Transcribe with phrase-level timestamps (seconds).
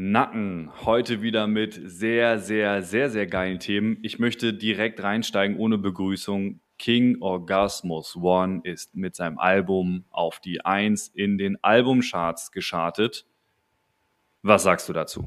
[0.00, 3.98] Heute wieder mit sehr, sehr, sehr, sehr geilen Themen.
[4.02, 6.60] Ich möchte direkt reinsteigen ohne Begrüßung.
[6.78, 13.26] King Orgasmus One ist mit seinem Album auf die Eins in den Albumcharts geschartet.
[14.42, 15.26] Was sagst du dazu?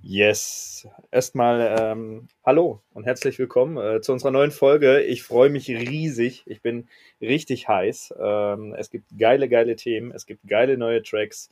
[0.00, 5.00] Yes, erstmal ähm, hallo und herzlich willkommen äh, zu unserer neuen Folge.
[5.00, 6.44] Ich freue mich riesig.
[6.46, 6.86] Ich bin
[7.20, 8.14] richtig heiß.
[8.20, 10.12] Ähm, es gibt geile, geile Themen.
[10.12, 11.50] Es gibt geile neue Tracks.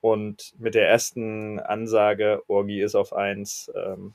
[0.00, 4.14] Und mit der ersten Ansage, Orgi ist auf eins, ähm,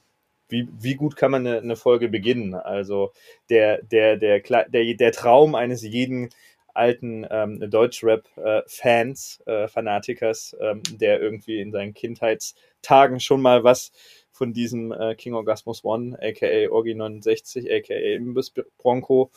[0.49, 2.53] wie, wie gut kann man eine, eine Folge beginnen?
[2.53, 3.11] Also
[3.49, 6.29] der, der, der, der, der Traum eines jeden
[6.73, 13.91] alten ähm, Deutschrap-Fans, äh, Fanatikers, ähm, der irgendwie in seinen Kindheitstagen schon mal was
[14.35, 19.31] von diesem äh, King Orgasmus One, aka Orgi 69, aka Imbiss Bronco,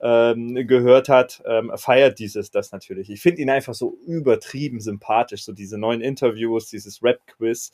[0.00, 3.08] ähm, gehört hat, ähm, feiert dieses das natürlich.
[3.08, 7.72] Ich finde ihn einfach so übertrieben sympathisch, so diese neuen Interviews, dieses Rap-Quiz.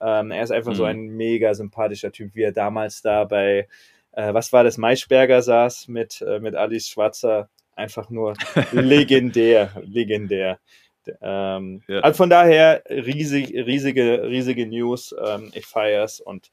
[0.00, 0.76] Ähm, er ist einfach mhm.
[0.76, 3.68] so ein mega sympathischer Typ, wie er damals da bei,
[4.12, 7.48] äh, was war das, Maischberger saß mit, äh, mit Alice Schwarzer.
[7.74, 8.34] Einfach nur
[8.72, 10.60] legendär, legendär.
[11.20, 12.00] Ähm, ja.
[12.00, 15.14] Also von daher riesig, riesige, riesige News.
[15.24, 16.50] Ähm, ich feier's und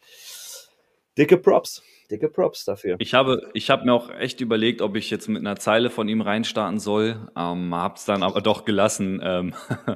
[1.17, 1.83] dicke Props.
[2.09, 2.95] Dicke Props dafür.
[2.99, 6.07] Ich habe, ich habe mir auch echt überlegt, ob ich jetzt mit einer Zeile von
[6.07, 7.29] ihm reinstarten soll.
[7.37, 9.21] Ähm, hab's dann aber doch gelassen.
[9.23, 9.53] Ähm,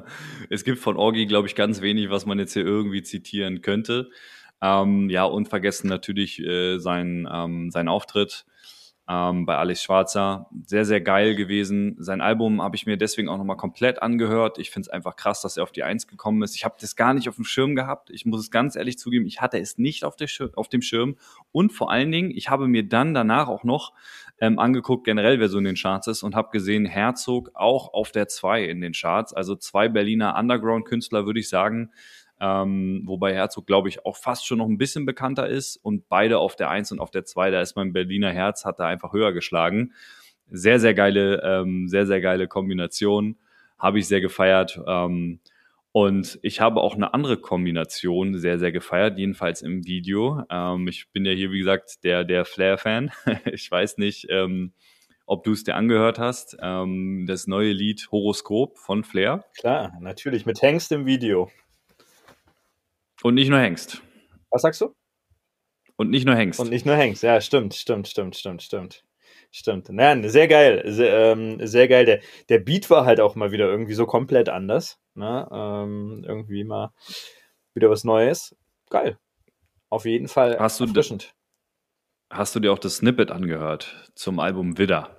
[0.50, 4.10] es gibt von Orgi, glaube ich, ganz wenig, was man jetzt hier irgendwie zitieren könnte.
[4.62, 8.46] Ähm, ja, und vergessen natürlich äh, sein, ähm, sein Auftritt
[9.08, 10.48] ähm, bei Alex Schwarzer.
[10.66, 11.96] Sehr, sehr geil gewesen.
[11.98, 14.58] Sein Album habe ich mir deswegen auch nochmal komplett angehört.
[14.58, 16.54] Ich finde es einfach krass, dass er auf die Eins gekommen ist.
[16.56, 18.10] Ich habe das gar nicht auf dem Schirm gehabt.
[18.10, 21.16] Ich muss es ganz ehrlich zugeben, ich hatte es nicht auf, Schir auf dem Schirm.
[21.52, 23.92] Und vor allen Dingen, ich habe mir dann danach auch noch
[24.40, 28.10] ähm, angeguckt, generell wer so in den Charts ist und habe gesehen, Herzog auch auf
[28.10, 29.34] der Zwei in den Charts.
[29.34, 31.90] Also zwei Berliner Underground-Künstler, würde ich sagen,
[32.40, 36.38] ähm, wobei Herzog, glaube ich, auch fast schon noch ein bisschen bekannter ist und beide
[36.38, 39.12] auf der 1 und auf der 2, da ist mein Berliner Herz, hat da einfach
[39.12, 39.92] höher geschlagen.
[40.50, 43.36] Sehr, sehr geile, ähm, sehr, sehr geile Kombination.
[43.78, 44.80] Habe ich sehr gefeiert.
[44.86, 45.40] Ähm,
[45.92, 50.42] und ich habe auch eine andere Kombination sehr, sehr gefeiert, jedenfalls im Video.
[50.50, 53.12] Ähm, ich bin ja hier, wie gesagt, der, der Flair-Fan.
[53.52, 54.72] ich weiß nicht, ähm,
[55.24, 56.56] ob du es dir angehört hast.
[56.60, 59.44] Ähm, das neue Lied Horoskop von Flair.
[59.56, 61.48] Klar, natürlich, mit Hengst im Video.
[63.24, 64.02] Und nicht nur Hengst.
[64.50, 64.94] Was sagst du?
[65.96, 66.60] Und nicht nur Hengst.
[66.60, 69.02] Und nicht nur Hengst, ja, stimmt, stimmt, stimmt, stimmt, stimmt.
[69.50, 69.88] Stimmt.
[69.88, 70.82] Nein, sehr geil.
[70.84, 72.04] Sehr, ähm, sehr geil.
[72.04, 72.20] Der,
[72.50, 74.98] der Beat war halt auch mal wieder irgendwie so komplett anders.
[75.14, 75.48] Ne?
[75.50, 76.92] Ähm, irgendwie mal
[77.72, 78.54] wieder was Neues.
[78.90, 79.16] Geil.
[79.88, 81.34] Auf jeden Fall hast du erfrischend.
[82.28, 85.16] Hast du dir auch das Snippet angehört zum Album Widder?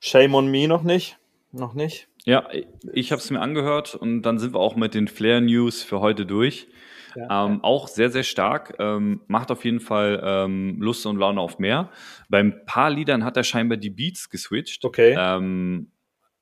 [0.00, 1.16] Shame on me noch nicht.
[1.50, 2.08] Noch nicht.
[2.24, 2.48] Ja,
[2.92, 6.00] ich habe es mir angehört und dann sind wir auch mit den Flair News für
[6.00, 6.68] heute durch.
[7.16, 7.58] Ja, ähm, ja.
[7.62, 8.76] Auch sehr, sehr stark.
[8.78, 11.90] Ähm, macht auf jeden Fall ähm, Lust und Laune auf mehr.
[12.28, 14.84] Beim paar Liedern hat er scheinbar die Beats geswitcht.
[14.84, 15.14] Okay.
[15.18, 15.90] Ähm,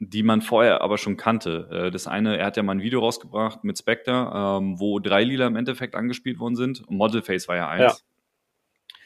[0.02, 1.68] die man vorher aber schon kannte.
[1.70, 5.24] Äh, das eine, er hat ja mal ein Video rausgebracht mit Spectre, ähm, wo drei
[5.24, 6.80] Lieder im Endeffekt angespielt worden sind.
[6.88, 7.82] Und Model Face war ja eins.
[7.82, 8.96] Ja.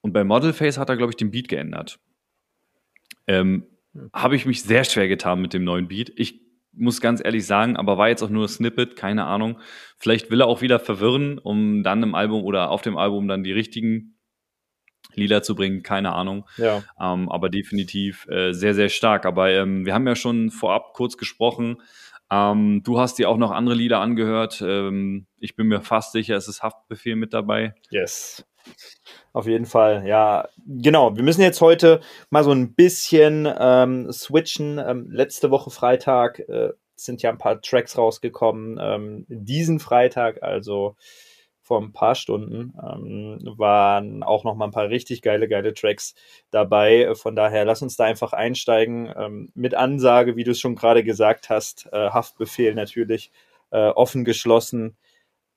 [0.00, 1.98] Und bei Model Face hat er, glaube ich, den Beat geändert.
[3.26, 3.66] Ähm,
[4.12, 6.12] habe ich mich sehr schwer getan mit dem neuen Beat.
[6.16, 6.40] Ich
[6.72, 9.58] muss ganz ehrlich sagen, aber war jetzt auch nur ein Snippet, keine Ahnung.
[9.96, 13.42] Vielleicht will er auch wieder verwirren, um dann im Album oder auf dem Album dann
[13.42, 14.18] die richtigen
[15.14, 16.46] Lieder zu bringen, keine Ahnung.
[16.56, 16.82] Ja.
[17.00, 19.26] Ähm, aber definitiv äh, sehr, sehr stark.
[19.26, 21.82] Aber ähm, wir haben ja schon vorab kurz gesprochen.
[22.30, 24.62] Ähm, du hast dir auch noch andere Lieder angehört.
[24.64, 27.74] Ähm, ich bin mir fast sicher, es ist Haftbefehl mit dabei.
[27.90, 28.46] Yes.
[29.32, 30.48] Auf jeden Fall, ja.
[30.66, 32.00] Genau, wir müssen jetzt heute
[32.30, 34.78] mal so ein bisschen ähm, switchen.
[34.78, 38.78] Ähm, letzte Woche Freitag äh, sind ja ein paar Tracks rausgekommen.
[38.80, 40.96] Ähm, diesen Freitag, also
[41.62, 46.14] vor ein paar Stunden, ähm, waren auch noch mal ein paar richtig geile, geile Tracks
[46.50, 47.14] dabei.
[47.14, 49.12] Von daher, lass uns da einfach einsteigen.
[49.16, 53.30] Ähm, mit Ansage, wie du es schon gerade gesagt hast, äh, Haftbefehl natürlich,
[53.70, 54.96] äh, offen geschlossen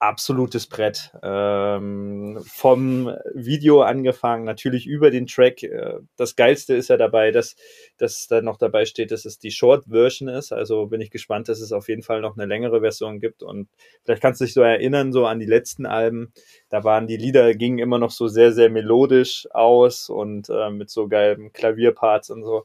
[0.02, 1.12] absolutes Brett.
[1.22, 5.62] Ähm, vom Video angefangen, natürlich über den Track.
[5.62, 7.56] Äh, das Geilste ist ja dabei, dass,
[7.98, 10.52] dass da noch dabei steht, dass es die Short-Version ist.
[10.52, 13.44] Also bin ich gespannt, dass es auf jeden Fall noch eine längere Version gibt.
[13.44, 13.70] Und
[14.04, 16.34] vielleicht kannst du dich so erinnern, so an die letzten Alben.
[16.70, 20.90] Da waren die Lieder, gingen immer noch so sehr, sehr melodisch aus und äh, mit
[20.90, 22.64] so geilen Klavierparts und so.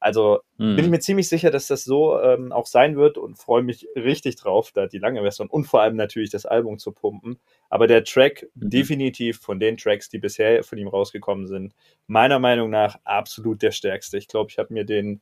[0.00, 0.76] Also hm.
[0.76, 3.88] bin ich mir ziemlich sicher, dass das so ähm, auch sein wird und freue mich
[3.96, 7.38] richtig drauf, da die lange Version und vor allem natürlich das Album zu pumpen.
[7.68, 8.70] Aber der Track mhm.
[8.70, 11.74] definitiv von den Tracks, die bisher von ihm rausgekommen sind,
[12.06, 14.18] meiner Meinung nach absolut der stärkste.
[14.18, 15.20] Ich glaube, ich habe mir den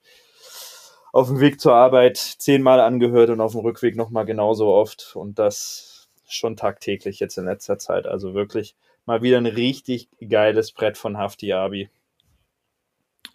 [1.12, 5.38] auf dem Weg zur Arbeit zehnmal angehört und auf dem Rückweg nochmal genauso oft und
[5.38, 8.06] das schon tagtäglich jetzt in letzter Zeit.
[8.06, 8.75] Also wirklich
[9.06, 11.88] mal wieder ein richtig geiles Brett von Hafti Abi.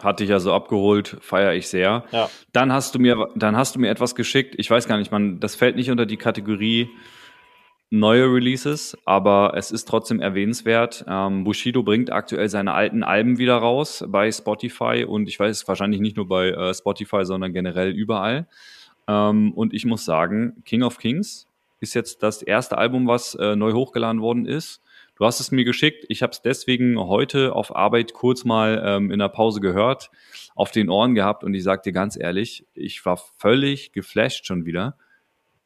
[0.01, 2.05] Hatte ich ja so abgeholt, feiere ich sehr.
[2.11, 2.29] Ja.
[2.53, 4.55] Dann hast du mir, dann hast du mir etwas geschickt.
[4.57, 6.89] Ich weiß gar nicht, man, das fällt nicht unter die Kategorie
[7.91, 11.03] neue Releases, aber es ist trotzdem erwähnenswert.
[11.07, 15.99] Ähm, Bushido bringt aktuell seine alten Alben wieder raus bei Spotify und ich weiß wahrscheinlich
[15.99, 18.47] nicht nur bei äh, Spotify, sondern generell überall.
[19.07, 21.47] Ähm, und ich muss sagen, King of Kings
[21.79, 24.81] ist jetzt das erste Album, was äh, neu hochgeladen worden ist.
[25.19, 26.05] Du hast es mir geschickt.
[26.07, 30.11] Ich habe es deswegen heute auf Arbeit kurz mal ähm, in der Pause gehört,
[30.55, 34.65] auf den Ohren gehabt und ich sage dir ganz ehrlich, ich war völlig geflasht schon
[34.65, 34.95] wieder.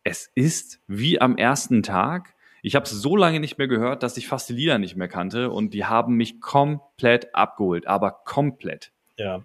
[0.04, 2.34] Es ist wie am ersten Tag.
[2.64, 5.08] Ich habe es so lange nicht mehr gehört, dass ich fast die Lieder nicht mehr
[5.08, 8.92] kannte und die haben mich komplett abgeholt, aber komplett.
[9.18, 9.44] Ja,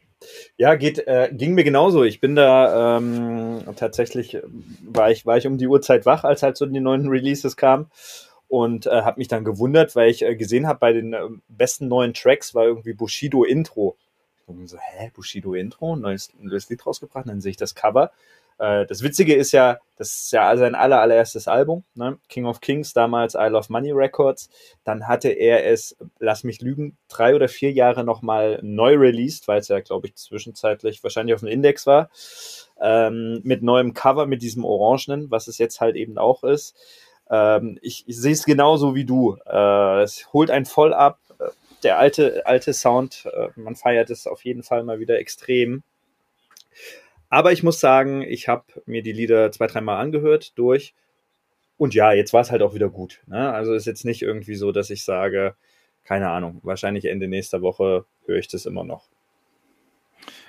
[0.57, 2.03] ja, geht, äh, ging mir genauso.
[2.03, 4.39] Ich bin da ähm, tatsächlich,
[4.83, 7.91] war ich, war ich um die Uhrzeit wach, als halt so die neuen Releases kamen
[8.49, 11.89] und äh, habe mich dann gewundert, weil ich äh, gesehen habe, bei den äh, besten
[11.89, 13.97] neuen Tracks war irgendwie Bushido Intro.
[14.47, 18.11] Und so, hä, Bushido Intro, neues, neues Lied rausgebracht, dann sehe ich das Cover.
[18.59, 22.19] Äh, das Witzige ist ja, das ist ja sein aller, allererstes Album, ne?
[22.29, 24.51] King of Kings, damals I Love Money Records.
[24.85, 29.61] Dann hatte er es, lass mich lügen, drei oder vier Jahre nochmal neu released, weil
[29.61, 32.11] es ja, glaube ich, zwischenzeitlich wahrscheinlich auf dem Index war.
[32.81, 36.77] Ähm, mit neuem Cover, mit diesem Orangenen, was es jetzt halt eben auch ist.
[37.31, 39.37] Ähm, ich, ich sehe es genauso wie du.
[39.47, 41.19] Äh, es holt einen voll ab.
[41.83, 45.83] Der alte, alte Sound, äh, man feiert es auf jeden Fall mal wieder extrem.
[47.29, 50.95] Aber ich muss sagen, ich habe mir die Lieder zwei, dreimal angehört durch.
[51.77, 53.21] Und ja, jetzt war es halt auch wieder gut.
[53.27, 53.53] Ne?
[53.53, 55.55] Also ist jetzt nicht irgendwie so, dass ich sage,
[56.05, 59.09] keine Ahnung, wahrscheinlich Ende nächster Woche höre ich das immer noch.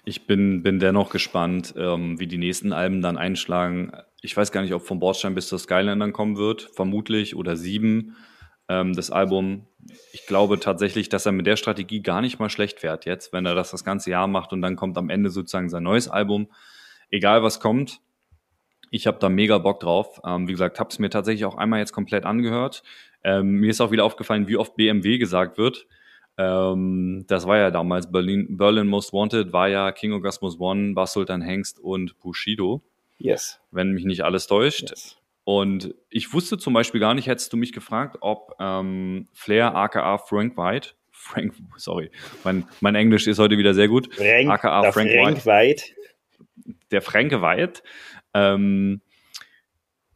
[0.10, 3.92] Ich bin, bin dennoch gespannt, ähm, wie die nächsten Alben dann einschlagen.
[4.24, 7.56] Ich weiß gar nicht, ob vom Bordstein bis zur Skyline dann kommen wird, vermutlich, oder
[7.56, 8.16] sieben.
[8.68, 9.68] Ähm, das Album,
[10.12, 13.46] ich glaube tatsächlich, dass er mit der Strategie gar nicht mal schlecht fährt jetzt, wenn
[13.46, 16.48] er das das ganze Jahr macht und dann kommt am Ende sozusagen sein neues Album.
[17.12, 18.02] Egal was kommt,
[18.90, 20.22] ich habe da mega Bock drauf.
[20.26, 22.82] Ähm, wie gesagt, habe es mir tatsächlich auch einmal jetzt komplett angehört.
[23.24, 25.86] Ähm, mir ist auch wieder aufgefallen, wie oft BMW gesagt wird.
[26.40, 31.12] Ähm, das war ja damals Berlin, Berlin Most Wanted, war ja King Orgasmus One, Bas
[31.12, 32.82] Sultan Hengst und Bushido.
[33.18, 33.60] Yes.
[33.72, 34.90] Wenn mich nicht alles täuscht.
[34.90, 35.18] Yes.
[35.44, 40.18] Und ich wusste zum Beispiel gar nicht, hättest du mich gefragt, ob ähm, Flair aka
[40.18, 42.10] Frank White, Frank, sorry,
[42.46, 45.84] mein, mein Englisch ist heute wieder sehr gut, Frank, aka Frank, Frank White, White,
[46.92, 47.82] der Franke White,
[48.34, 49.02] ähm,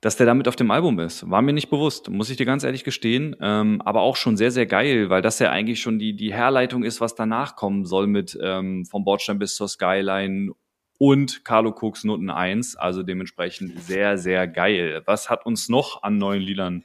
[0.04, 1.30] dass der damit auf dem Album ist.
[1.30, 3.38] War mir nicht bewusst, muss ich dir ganz ehrlich gestehen.
[3.40, 6.84] Ähm, aber auch schon sehr, sehr geil, weil das ja eigentlich schon die, die Herleitung
[6.84, 10.52] ist, was danach kommen soll mit ähm, vom Bordstein bis zur Skyline
[11.00, 12.76] und Carlo Cooks Noten 1.
[12.76, 15.02] Also dementsprechend sehr, sehr geil.
[15.06, 16.84] Was hat uns noch an neuen Liedern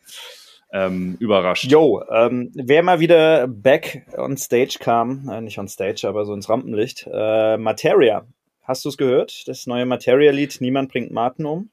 [0.72, 1.64] ähm, überrascht?
[1.64, 6.34] Jo, ähm, wer mal wieder back on stage kam, äh, nicht on stage, aber so
[6.34, 8.28] ins Rampenlicht, äh, Materia.
[8.62, 9.48] Hast du es gehört?
[9.48, 11.70] Das neue Materia-Lied Niemand bringt Martin um.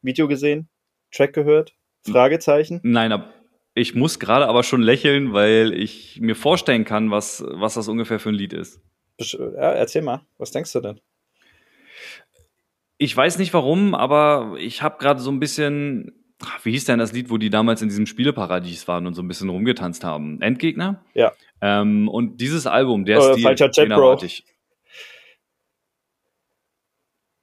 [0.00, 0.68] Video gesehen?
[1.14, 1.74] Track gehört?
[2.02, 2.80] Fragezeichen?
[2.82, 3.32] Nein, aber
[3.74, 8.20] ich muss gerade aber schon lächeln, weil ich mir vorstellen kann, was, was das ungefähr
[8.20, 8.80] für ein Lied ist.
[9.18, 11.00] Ja, erzähl mal, was denkst du denn?
[12.98, 16.12] Ich weiß nicht warum, aber ich habe gerade so ein bisschen,
[16.62, 19.28] wie hieß denn das Lied, wo die damals in diesem Spieleparadies waren und so ein
[19.28, 20.40] bisschen rumgetanzt haben?
[20.40, 21.04] Endgegner?
[21.14, 21.32] Ja.
[21.60, 24.22] Ähm, und dieses Album, der äh, Stil, falscher Chat, den Bro.
[24.22, 24.44] Ich.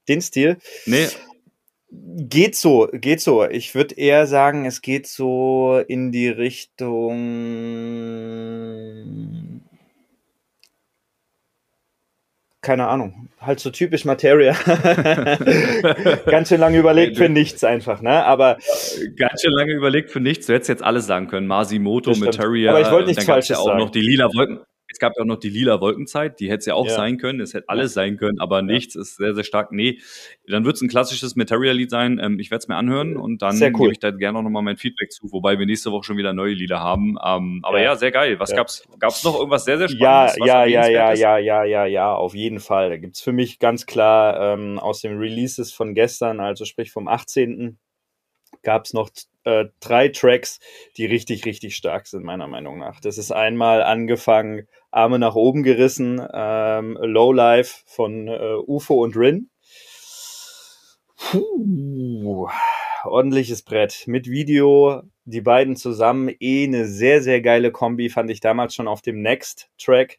[0.07, 0.57] Den Stil?
[0.85, 1.07] Nee,
[1.93, 3.43] Geht so, geht so.
[3.45, 7.11] Ich würde eher sagen, es geht so in die Richtung.
[12.61, 14.53] Keine Ahnung, halt so typisch Materia.
[16.27, 18.23] Ganz schön lange überlegt für nichts einfach, ne?
[18.23, 18.57] Aber
[19.17, 20.45] ganz schön lange überlegt für nichts.
[20.45, 21.47] Du hättest jetzt alles sagen können.
[21.47, 22.69] Masimoto, Materia.
[22.69, 23.79] Aber ich wollte nichts Falsches ja auch sagen.
[23.79, 24.59] noch die lila Wolken.
[24.91, 26.93] Es gab ja auch noch die lila Wolkenzeit, die hätte es ja auch Ja.
[26.95, 29.71] sein können, es hätte alles sein können, aber nichts ist sehr, sehr stark.
[29.71, 29.99] Nee,
[30.47, 32.19] dann wird es ein klassisches Material-Lied sein.
[32.21, 33.71] Ähm, ich werde es mir anhören und dann cool.
[33.71, 36.33] gebe ich da gerne auch nochmal mein Feedback zu, wobei wir nächste Woche schon wieder
[36.33, 37.17] neue Lieder haben.
[37.25, 37.83] Ähm, aber ja.
[37.91, 37.95] Ja.
[37.95, 38.39] sehr geil.
[38.39, 38.57] Was Ja.
[38.57, 38.87] gab's?
[38.99, 40.37] Gab's noch irgendwas sehr, sehr Ja, Spannendes?
[40.47, 41.19] ja, ja, ja, ist?
[41.19, 42.89] ja, ja, ja, ja, auf jeden Fall.
[42.89, 47.07] Da gibt's für mich ganz klar ähm, aus den Releases von gestern, also sprich vom
[47.07, 47.77] 18.
[48.63, 49.09] gab's noch
[49.43, 50.59] äh, drei Tracks,
[50.97, 52.99] die richtig, richtig stark sind, meiner Meinung nach.
[52.99, 59.15] Das ist einmal angefangen, Arme nach oben gerissen, ähm, Low Life von äh, UFO und
[59.15, 59.49] Rin.
[61.17, 62.47] Puh,
[63.03, 65.03] ordentliches Brett mit Video.
[65.25, 69.21] Die beiden zusammen eh eine sehr, sehr geile Kombi, fand ich damals schon auf dem
[69.21, 70.17] Next-Track.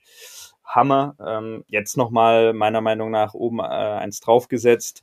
[0.64, 1.16] Hammer.
[1.24, 5.02] Ähm, jetzt nochmal meiner Meinung nach oben äh, eins draufgesetzt.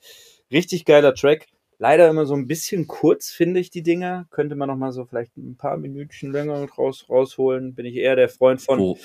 [0.51, 1.47] Richtig geiler Track.
[1.81, 4.27] Leider immer so ein bisschen kurz, finde ich, die Dinger.
[4.31, 7.74] Könnte man nochmal so vielleicht ein paar Minütchen länger raus, rausholen.
[7.74, 8.79] Bin ich eher der Freund von.
[8.79, 8.98] Wo,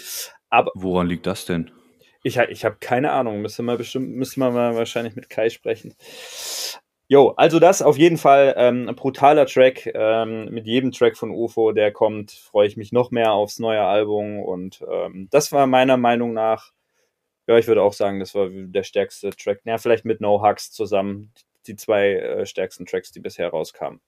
[0.51, 1.71] Aber woran liegt das denn?
[2.25, 3.43] ich, ich habe keine Ahnung.
[3.43, 5.95] Müsste man bestimmt, müsste man mal wahrscheinlich mit Kai sprechen.
[7.07, 9.89] Jo, also das auf jeden Fall ähm, ein brutaler Track.
[9.95, 13.83] Ähm, mit jedem Track von UFO, der kommt, freue ich mich noch mehr aufs neue
[13.83, 14.41] Album.
[14.43, 16.73] Und ähm, das war meiner Meinung nach,
[17.47, 19.61] ja, ich würde auch sagen, das war der stärkste Track.
[19.65, 21.31] Ja, vielleicht mit No Hugs zusammen.
[21.67, 24.01] Die zwei äh, stärksten Tracks, die bisher rauskamen.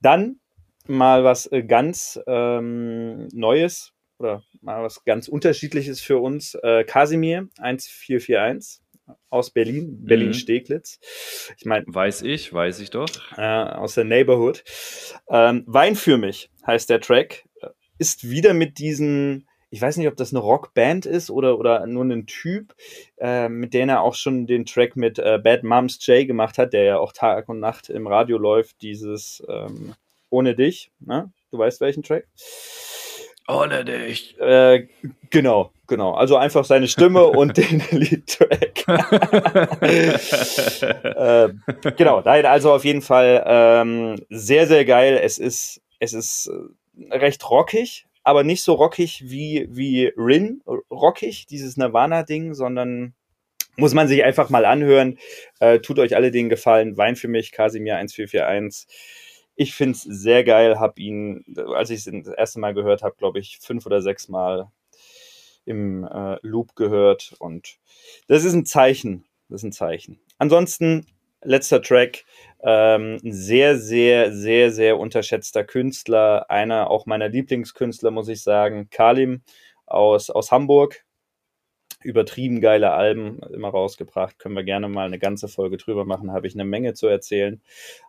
[0.00, 0.40] Dann
[0.86, 6.54] mal was äh, ganz ähm, Neues oder mal was ganz Unterschiedliches für uns.
[6.54, 8.82] Äh, Kasimir 1441
[9.30, 11.00] aus Berlin, Berlin-Steglitz.
[11.56, 13.08] Ich meine, Weiß ich, weiß ich doch.
[13.38, 14.64] äh, aus der Neighborhood.
[15.30, 17.44] Ähm, Wein für mich heißt der Track.
[17.62, 17.68] Äh,
[17.98, 22.04] Ist wieder mit diesen, ich weiß nicht, ob das eine Rockband ist oder, oder nur
[22.04, 22.74] ein Typ,
[23.18, 26.72] äh, mit dem er auch schon den Track mit äh, Bad Moms Jay gemacht hat,
[26.72, 29.94] der ja auch Tag und Nacht im Radio läuft, dieses ähm,
[30.30, 30.90] Ohne dich.
[31.00, 31.30] Ne?
[31.50, 32.26] Du weißt welchen Track?
[33.46, 34.38] Ohne dich.
[34.38, 34.88] Äh,
[35.30, 36.12] genau, genau.
[36.12, 38.86] Also einfach seine Stimme und den Lead-Track.
[41.02, 41.48] äh,
[41.96, 45.18] genau, nein, also auf jeden Fall ähm, sehr, sehr geil.
[45.22, 51.46] Es ist, es ist äh, recht rockig, aber nicht so rockig wie, wie Rin rockig,
[51.46, 53.14] dieses Nirvana-Ding, sondern
[53.76, 55.18] muss man sich einfach mal anhören.
[55.60, 56.98] Äh, tut euch alle den Gefallen.
[56.98, 58.86] Wein für mich, Kasimir 1441.
[59.56, 61.42] Ich finde es sehr geil, habe ihn,
[61.74, 64.70] als ich es das erste Mal gehört habe, glaube ich, fünf oder sechs Mal
[65.64, 67.34] im äh, Loop gehört.
[67.38, 67.78] Und
[68.26, 69.24] das ist ein Zeichen.
[69.48, 70.20] Das ist ein Zeichen.
[70.36, 71.06] Ansonsten,
[71.42, 72.24] letzter Track,
[72.62, 76.50] ähm, ein sehr, sehr, sehr, sehr unterschätzter Künstler.
[76.50, 78.88] Einer auch meiner Lieblingskünstler, muss ich sagen.
[78.90, 79.42] Kalim
[79.86, 81.04] aus, aus Hamburg.
[82.02, 84.38] Übertrieben geile Alben immer rausgebracht.
[84.38, 86.32] Können wir gerne mal eine ganze Folge drüber machen.
[86.32, 87.60] Habe ich eine Menge zu erzählen.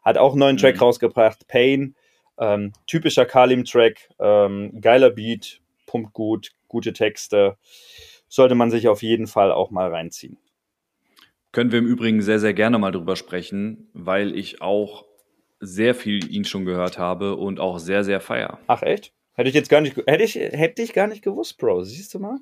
[0.03, 0.81] Hat auch einen neuen Track Mhm.
[0.81, 1.48] rausgebracht.
[1.48, 1.95] Pain.
[2.38, 4.09] Ähm, typischer Kalim-Track.
[4.19, 5.62] Ähm, geiler Beat.
[5.88, 6.51] Pumpt gut.
[6.67, 7.57] Gute Texte.
[8.27, 10.38] Sollte man sich auf jeden Fall auch mal reinziehen.
[11.51, 15.06] Können wir im Übrigen sehr, sehr gerne mal drüber sprechen, weil ich auch
[15.60, 18.60] sehr viel ihn schon gehört habe und auch sehr, sehr feier.
[18.68, 19.13] Ach echt?
[19.34, 21.84] Hätte ich jetzt gar nicht, hätte ich, hätte ich gar nicht gewusst, Bro.
[21.84, 22.39] Siehst du mal?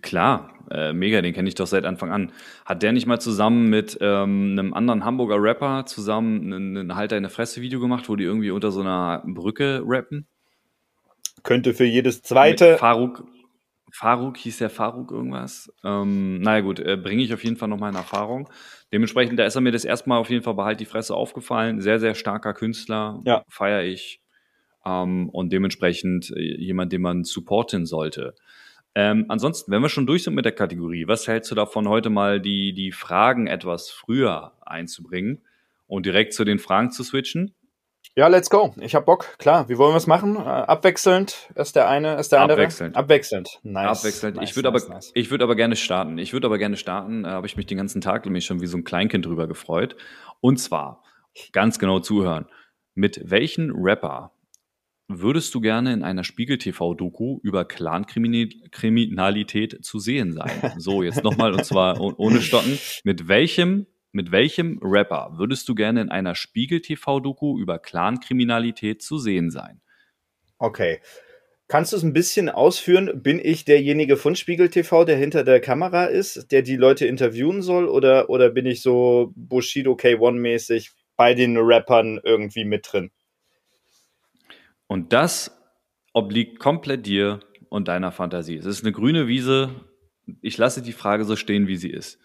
[0.00, 2.32] Klar, äh, mega, den kenne ich doch seit Anfang an.
[2.64, 7.12] Hat der nicht mal zusammen mit ähm, einem anderen Hamburger Rapper zusammen ein, ein Halt
[7.12, 10.26] deine Fresse-Video gemacht, wo die irgendwie unter so einer Brücke rappen?
[11.42, 12.78] Könnte für jedes Mit zweite.
[12.78, 13.24] Faruk,
[13.94, 15.70] Faruk hieß der Faruk irgendwas.
[15.84, 18.48] Ähm, naja gut, äh, bringe ich auf jeden Fall noch mal in Erfahrung.
[18.90, 21.80] Dementsprechend, da ist er mir das erste Mal auf jeden Fall behalt die Fresse aufgefallen.
[21.82, 23.44] Sehr, sehr starker Künstler, Ja.
[23.48, 24.20] feiere ich.
[24.86, 28.34] Ähm, und dementsprechend äh, jemand, den man supporten sollte.
[28.94, 32.10] Ähm, ansonsten, wenn wir schon durch sind mit der Kategorie, was hältst du davon, heute
[32.10, 35.42] mal die, die Fragen etwas früher einzubringen
[35.86, 37.54] und direkt zu den Fragen zu switchen?
[38.14, 38.74] Ja, let's go.
[38.78, 39.38] Ich hab Bock.
[39.38, 39.70] Klar.
[39.70, 40.36] Wie wollen wir es machen?
[40.36, 41.50] Äh, abwechselnd.
[41.54, 42.58] Ist der eine, ist der andere?
[42.58, 42.94] Abwechselnd.
[42.94, 43.58] Abwechselnd.
[43.62, 44.00] Nice.
[44.00, 44.36] Abwechselnd.
[44.36, 45.12] Nice, ich würde nice, aber, nice.
[45.14, 46.18] ich würde aber gerne starten.
[46.18, 47.22] Ich würde aber gerne starten.
[47.22, 49.96] Da habe ich mich den ganzen Tag nämlich schon wie so ein Kleinkind drüber gefreut.
[50.40, 51.02] Und zwar
[51.52, 52.44] ganz genau zuhören.
[52.94, 54.32] Mit welchen Rapper
[55.08, 60.74] würdest du gerne in einer Spiegel-TV-Doku über Clan-Kriminalität zu sehen sein?
[60.76, 62.78] So, jetzt nochmal und zwar oh- ohne Stocken.
[63.04, 69.50] Mit welchem, mit welchem Rapper würdest du gerne in einer Spiegel-TV-Doku über Clan-Kriminalität zu sehen
[69.50, 69.80] sein?
[70.58, 71.00] Okay.
[71.66, 73.22] Kannst du es ein bisschen ausführen?
[73.22, 77.62] Bin ich derjenige von Spiegel TV, der hinter der Kamera ist, der die Leute interviewen
[77.62, 77.88] soll?
[77.88, 83.10] Oder, oder bin ich so Bushido K1-mäßig bei den Rappern irgendwie mit drin?
[84.86, 85.58] Und das
[86.12, 87.40] obliegt komplett dir
[87.70, 88.56] und deiner Fantasie.
[88.56, 89.70] Es ist eine grüne Wiese.
[90.42, 92.18] Ich lasse die Frage so stehen, wie sie ist.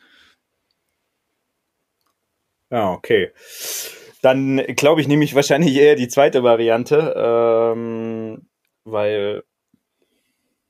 [2.71, 3.31] Ja, okay.
[4.21, 8.47] Dann glaube ich, nehme ich wahrscheinlich eher die zweite Variante, ähm,
[8.83, 9.43] weil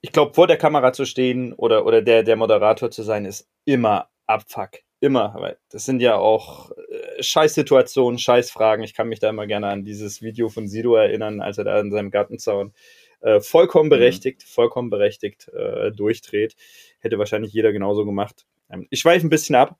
[0.01, 3.47] ich glaube, vor der Kamera zu stehen oder, oder der, der Moderator zu sein, ist
[3.65, 4.79] immer Abfuck.
[4.99, 5.35] Immer.
[5.37, 8.83] Weil das sind ja auch äh, Scheißsituationen, Scheißfragen.
[8.83, 11.79] Ich kann mich da immer gerne an dieses Video von Sido erinnern, als er da
[11.79, 12.73] in seinem Gartenzaun
[13.21, 13.91] äh, vollkommen mhm.
[13.91, 14.47] berechtigt, mhm.
[14.47, 16.55] vollkommen berechtigt äh, durchdreht.
[16.99, 18.45] Hätte wahrscheinlich jeder genauso gemacht.
[18.71, 19.77] Ähm, ich schweife ein bisschen ab.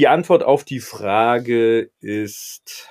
[0.00, 2.88] Die Antwort auf die Frage ist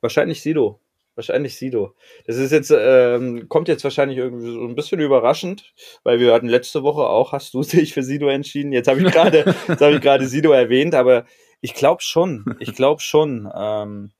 [0.00, 0.80] wahrscheinlich Sido.
[1.14, 1.94] Wahrscheinlich Sido.
[2.26, 6.48] Das ist jetzt, ähm, kommt jetzt wahrscheinlich irgendwie so ein bisschen überraschend, weil wir hatten
[6.48, 8.72] letzte Woche auch, hast du dich für Sido entschieden.
[8.72, 11.24] Jetzt habe ich gerade, jetzt habe ich gerade Sido erwähnt, aber
[11.60, 14.10] ich glaube schon, ich glaube schon, ähm,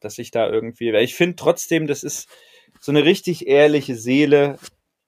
[0.00, 2.28] dass ich da irgendwie, weil ich finde trotzdem, das ist
[2.80, 4.58] so eine richtig ehrliche Seele,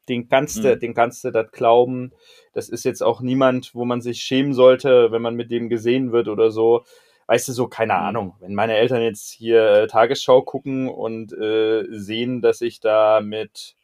[0.09, 0.81] den kannst du, mhm.
[0.81, 2.13] den kannst du das glauben.
[2.53, 6.13] Das ist jetzt auch niemand, wo man sich schämen sollte, wenn man mit dem gesehen
[6.13, 6.85] wird oder so
[7.27, 8.01] weißt du, so, keine mhm.
[8.01, 13.21] Ahnung, wenn meine Eltern jetzt hier äh, Tagesschau gucken und äh, sehen, dass ich da
[13.21, 13.77] mit,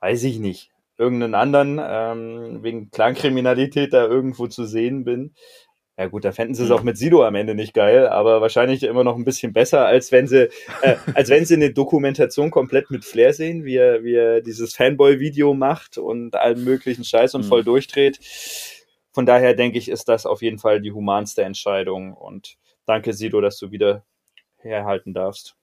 [0.00, 5.34] weiß ich nicht, irgendeinen anderen ähm, wegen Clankriminalität da irgendwo zu sehen bin.
[6.00, 6.86] Ja gut, da fänden sie es auch mhm.
[6.86, 10.26] mit Sido am Ende nicht geil, aber wahrscheinlich immer noch ein bisschen besser, als wenn
[10.26, 10.48] sie,
[10.80, 14.74] äh, als wenn sie eine Dokumentation komplett mit Flair sehen, wie er, wie er dieses
[14.74, 17.48] Fanboy-Video macht und allen möglichen Scheiß und mhm.
[17.48, 18.18] voll durchdreht
[19.12, 22.14] von daher denke ich, ist das auf jeden Fall die humanste Entscheidung.
[22.14, 24.04] Und danke, Sido, dass du wieder
[24.56, 25.56] herhalten darfst.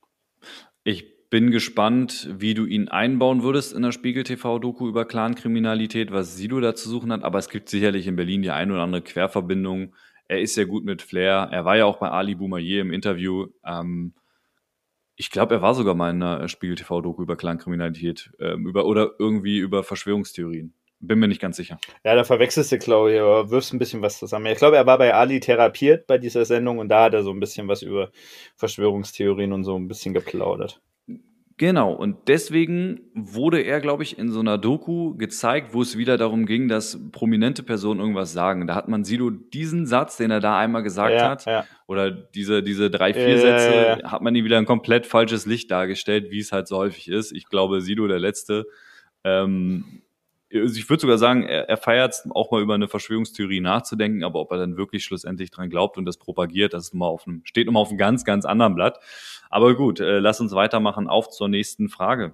[0.83, 6.35] Ich bin gespannt, wie du ihn einbauen würdest in der Spiegel TV-Doku über Clankriminalität, was
[6.35, 7.23] Sido da zu suchen hat.
[7.23, 9.93] Aber es gibt sicherlich in Berlin die ein oder andere Querverbindung.
[10.27, 11.49] Er ist ja gut mit Flair.
[11.51, 13.47] Er war ja auch bei Ali Boumaier im Interview.
[13.65, 14.13] Ähm,
[15.15, 19.11] ich glaube, er war sogar mal in einer Spiegel TV-Doku über Clankriminalität ähm, über, oder
[19.17, 20.73] irgendwie über Verschwörungstheorien.
[20.99, 21.79] Bin mir nicht ganz sicher.
[22.03, 24.47] Ja, da verwechselst du, glaube ich, aber wirfst ein bisschen was zusammen.
[24.47, 27.31] Ich glaube, er war bei Ali therapiert bei dieser Sendung und da hat er so
[27.31, 28.11] ein bisschen was über
[28.55, 30.81] Verschwörungstheorien und so ein bisschen geplaudert.
[31.59, 36.15] Genau, und deswegen wurde er, glaube ich, in so einer Doku gezeigt, wo es wieder
[36.15, 38.67] darum ging, dass prominente Personen irgendwas sagen.
[38.67, 41.65] Da hat man Sido diesen Satz, den er da einmal gesagt ja, hat, ja.
[41.87, 45.71] oder diese, diese drei, vier Sätze, ja, hat man ihn wieder ein komplett falsches Licht
[45.71, 47.31] dargestellt, wie es halt so häufig ist.
[47.31, 48.67] Ich glaube, Sido, der Letzte,
[49.23, 50.03] ähm,
[50.53, 54.23] also ich würde sogar sagen, er, er feiert es auch mal über eine Verschwörungstheorie nachzudenken,
[54.23, 57.27] aber ob er dann wirklich schlussendlich dran glaubt und das propagiert, das ist mal auf
[57.27, 58.99] einem, steht nochmal auf einem ganz, ganz anderen Blatt.
[59.49, 61.07] Aber gut, äh, lass uns weitermachen.
[61.07, 62.33] Auf zur nächsten Frage.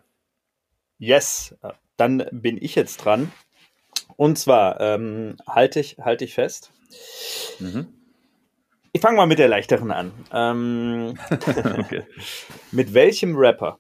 [1.00, 1.56] Yes,
[1.98, 3.32] dann bin ich jetzt dran.
[4.16, 6.72] Und zwar ähm, halte ich, halte ich fest.
[7.60, 7.88] Mhm.
[8.92, 10.12] Ich fange mal mit der leichteren an.
[10.32, 11.18] Ähm,
[11.80, 12.04] okay.
[12.72, 13.80] mit welchem Rapper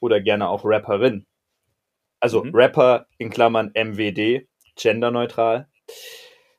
[0.00, 1.26] oder gerne auch Rapperin
[2.20, 2.54] also mhm.
[2.54, 5.68] Rapper in Klammern MWD, genderneutral.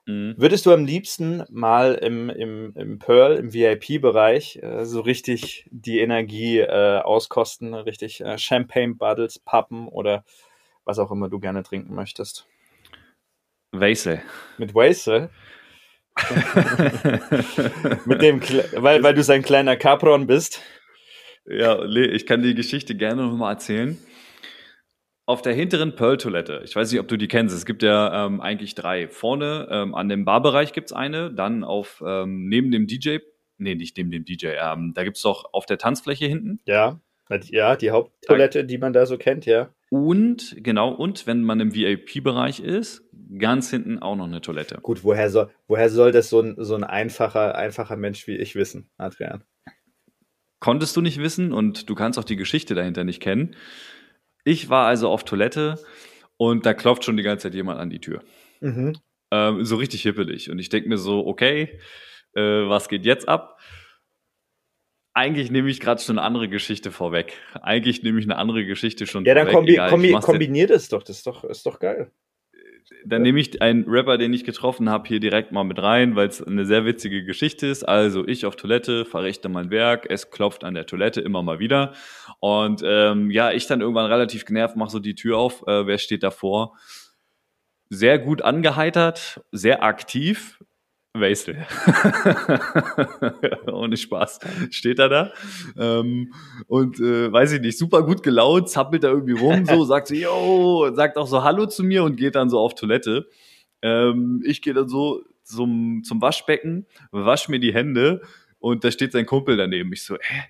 [0.05, 0.35] Mhm.
[0.37, 5.99] Würdest du am liebsten mal im, im, im Pearl, im VIP-Bereich, äh, so richtig die
[5.99, 10.23] Energie äh, auskosten, richtig äh, Champagne Buddles, Pappen oder
[10.85, 12.47] was auch immer du gerne trinken möchtest?
[13.71, 14.21] Weisse.
[14.57, 15.29] Mit Weisse?
[18.05, 20.61] Mit dem, weil, weil du sein kleiner Capron bist.
[21.45, 23.97] Ja, ich kann die Geschichte gerne nochmal erzählen
[25.27, 28.39] auf der hinteren Pearl-Toilette, ich weiß nicht, ob du die kennst, es gibt ja ähm,
[28.39, 29.09] eigentlich drei.
[29.09, 33.17] Vorne ähm, an dem Barbereich gibt's eine, dann auf ähm, neben dem DJ,
[33.57, 36.61] nee, nicht neben dem DJ, ähm, da gibt's doch auf der Tanzfläche hinten.
[36.65, 37.01] Ja,
[37.49, 39.69] ja, die Haupttoilette, die man da so kennt, ja.
[39.89, 43.03] Und, genau, und wenn man im VIP-Bereich ist,
[43.37, 44.79] ganz hinten auch noch eine Toilette.
[44.81, 48.55] Gut, woher soll, woher soll das so ein, so ein einfacher, einfacher Mensch wie ich
[48.55, 49.43] wissen, Adrian?
[50.61, 53.57] Konntest du nicht wissen und du kannst auch die Geschichte dahinter nicht kennen.
[54.47, 55.77] Ich war also auf Toilette
[56.37, 58.23] und da klopft schon die ganze Zeit jemand an die Tür.
[58.61, 58.97] Mhm.
[59.29, 60.49] Ähm, so richtig hippelig.
[60.49, 61.81] Und ich denke mir so, okay,
[62.33, 63.59] äh, was geht jetzt ab?
[65.13, 67.33] Eigentlich nehme ich gerade schon eine andere Geschichte vorweg.
[67.61, 69.47] Eigentlich nehme ich eine andere Geschichte schon ja, vorweg.
[69.47, 71.03] Ja, dann kombi Egal, kombi kombiniert es doch.
[71.03, 72.11] Das ist doch, ist doch geil
[73.05, 76.27] dann nehme ich einen Rapper, den ich getroffen habe, hier direkt mal mit rein, weil
[76.27, 77.83] es eine sehr witzige Geschichte ist.
[77.83, 81.93] Also ich auf Toilette, verrichte mein Werk, es klopft an der Toilette immer mal wieder.
[82.39, 85.97] Und ähm, ja, ich dann irgendwann relativ genervt, mache so die Tür auf, äh, wer
[85.97, 86.77] steht davor?
[87.89, 90.59] Sehr gut angeheitert, sehr aktiv,
[91.19, 91.65] Wastel.
[93.71, 94.39] Ohne Spaß.
[94.69, 95.31] Steht er da.
[95.77, 96.33] Ähm,
[96.67, 100.15] und äh, weiß ich nicht, super gut gelaunt, zappelt da irgendwie rum, so, sagt so,
[100.15, 103.27] yo, sagt auch so Hallo zu mir und geht dann so auf Toilette.
[103.81, 108.21] Ähm, ich gehe dann so zum, zum Waschbecken, wasch mir die Hände
[108.59, 109.91] und da steht sein Kumpel daneben.
[109.93, 110.43] Ich so, hä,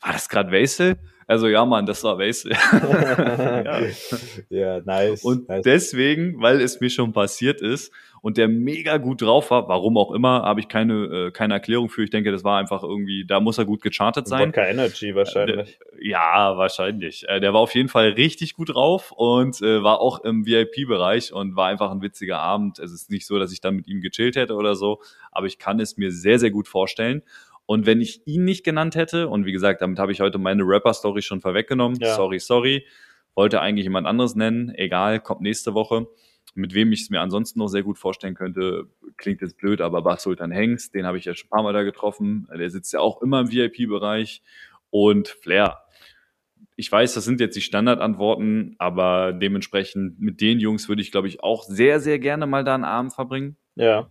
[0.00, 0.96] war das gerade Wastel?
[1.26, 2.52] Also ja, Mann, das war Wastel.
[2.72, 3.80] ja.
[4.48, 5.24] ja, nice.
[5.24, 5.62] Und nice.
[5.64, 7.92] deswegen, weil es mir schon passiert ist,
[8.26, 11.88] und der mega gut drauf war, warum auch immer, habe ich keine, äh, keine Erklärung
[11.88, 12.02] für.
[12.02, 14.46] Ich denke, das war einfach irgendwie, da muss er gut gechartet sein.
[14.46, 15.78] Vodka Energy wahrscheinlich.
[15.96, 17.28] Äh, Ja, wahrscheinlich.
[17.28, 21.32] Äh, der war auf jeden Fall richtig gut drauf und äh, war auch im VIP-Bereich
[21.32, 22.80] und war einfach ein witziger Abend.
[22.80, 25.60] Es ist nicht so, dass ich dann mit ihm gechillt hätte oder so, aber ich
[25.60, 27.22] kann es mir sehr, sehr gut vorstellen.
[27.64, 30.64] Und wenn ich ihn nicht genannt hätte, und wie gesagt, damit habe ich heute meine
[30.64, 32.16] Rapper-Story schon vorweggenommen, ja.
[32.16, 32.86] sorry, sorry,
[33.36, 36.08] wollte eigentlich jemand anderes nennen, egal, kommt nächste Woche.
[36.54, 40.02] Mit wem ich es mir ansonsten noch sehr gut vorstellen könnte, klingt jetzt blöd, aber
[40.02, 42.48] Bach Sultan Hengst, den habe ich ja schon ein paar Mal da getroffen.
[42.56, 44.42] Der sitzt ja auch immer im VIP-Bereich.
[44.90, 45.82] Und Flair.
[46.76, 51.28] Ich weiß, das sind jetzt die Standardantworten, aber dementsprechend mit den Jungs würde ich, glaube
[51.28, 53.56] ich, auch sehr, sehr gerne mal da einen Abend verbringen.
[53.74, 54.10] Ja.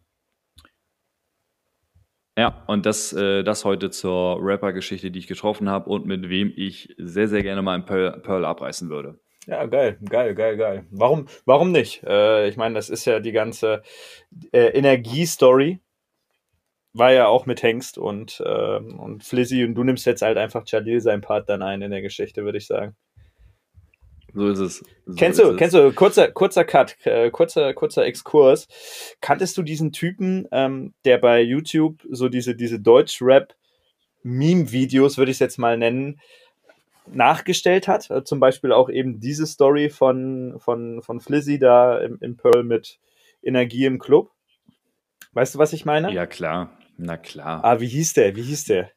[2.37, 6.51] Ja, und das, äh, das heute zur Rapper-Geschichte, die ich getroffen habe und mit wem
[6.55, 9.19] ich sehr, sehr gerne mal ein Pearl, Pearl abreißen würde.
[9.47, 10.85] Ja, geil, geil, geil, geil.
[10.89, 12.01] Warum, warum nicht?
[12.03, 13.83] Äh, ich meine, das ist ja die ganze
[14.51, 15.79] äh, Energie-Story.
[16.93, 20.63] War ja auch mit Hengst und, ähm, und Flizzy und du nimmst jetzt halt einfach
[20.65, 22.95] Jalil seinen Part dann ein in der Geschichte, würde ich sagen.
[24.33, 24.83] So ist es.
[25.05, 25.57] So kennst du, es.
[25.57, 28.67] kennst du, kurzer, kurzer Cut, äh, kurzer, kurzer Exkurs.
[29.21, 35.39] Kanntest du diesen Typen, ähm, der bei YouTube so diese, diese Deutsch-Rap-Meme-Videos, würde ich es
[35.39, 36.19] jetzt mal nennen,
[37.07, 38.09] nachgestellt hat?
[38.09, 42.63] Äh, zum Beispiel auch eben diese Story von, von, von Flizzy da im, im Pearl
[42.63, 42.99] mit
[43.41, 44.31] Energie im Club.
[45.33, 46.11] Weißt du, was ich meine?
[46.11, 46.77] Ja, klar.
[46.97, 47.63] Na klar.
[47.63, 48.35] Ah, wie hieß der?
[48.35, 48.91] Wie hieß der?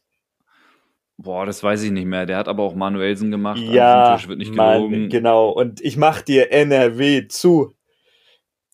[1.16, 2.26] Boah, das weiß ich nicht mehr.
[2.26, 3.60] Der hat aber auch Manuelsen gemacht.
[3.60, 5.50] Ja, also wird nicht Mann, genau.
[5.50, 7.74] Und ich mach dir NRW zu.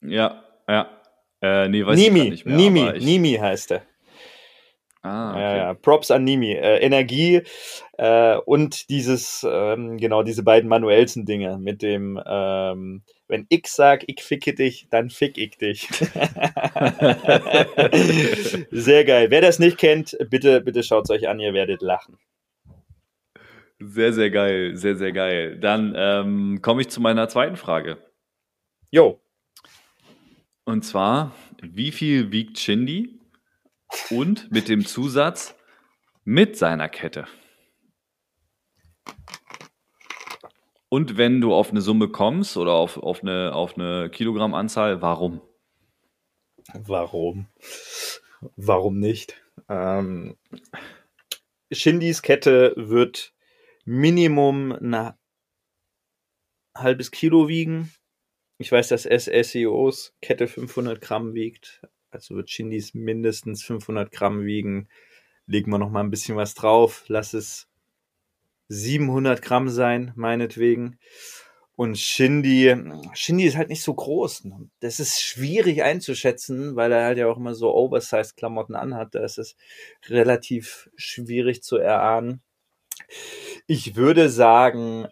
[0.02, 0.90] Ja, ja.
[1.40, 2.56] Äh, nee, weiß Nimi, ich nicht mehr.
[2.56, 3.04] Nimi, ich...
[3.04, 3.82] Nimi heißt er.
[5.04, 5.40] Ah, okay.
[5.40, 5.74] ja, ja.
[5.74, 6.52] Props an Nimi.
[6.52, 7.42] Äh, Energie
[7.98, 14.22] äh, und dieses, ähm, genau, diese beiden Manuelsen-Dinge mit dem, ähm, wenn ich sag, ich
[14.22, 15.88] ficke dich, dann fick ich dich.
[18.70, 19.30] Sehr geil.
[19.30, 22.16] Wer das nicht kennt, bitte, bitte schaut es euch an, ihr werdet lachen.
[23.78, 25.58] Sehr, sehr geil, sehr, sehr geil.
[25.58, 27.98] Dann ähm, komme ich zu meiner zweiten Frage.
[28.90, 29.20] Jo.
[30.64, 33.20] Und zwar, wie viel wiegt Shindy?
[34.10, 35.54] Und mit dem Zusatz
[36.24, 37.26] mit seiner Kette.
[40.88, 45.40] Und wenn du auf eine Summe kommst oder auf, auf, eine, auf eine Kilogrammanzahl, warum?
[46.72, 47.48] Warum?
[48.56, 49.42] Warum nicht?
[49.68, 50.36] Ähm,
[51.72, 53.34] Shindys Kette wird
[53.84, 55.14] Minimum ein
[56.76, 57.92] halbes Kilo wiegen.
[58.58, 61.82] Ich weiß, dass SSEOs Kette 500 Gramm wiegt.
[62.14, 64.88] Also wird Shindys mindestens 500 Gramm wiegen.
[65.46, 67.04] Legen wir noch mal ein bisschen was drauf.
[67.08, 67.68] Lass es
[68.68, 70.98] 700 Gramm sein, meinetwegen.
[71.76, 72.74] Und Shindy,
[73.14, 74.44] Shindy ist halt nicht so groß.
[74.78, 79.14] Das ist schwierig einzuschätzen, weil er halt ja auch immer so Oversized Klamotten anhat.
[79.14, 79.56] Da ist es
[80.08, 82.42] relativ schwierig zu erahnen.
[83.66, 85.08] Ich würde sagen,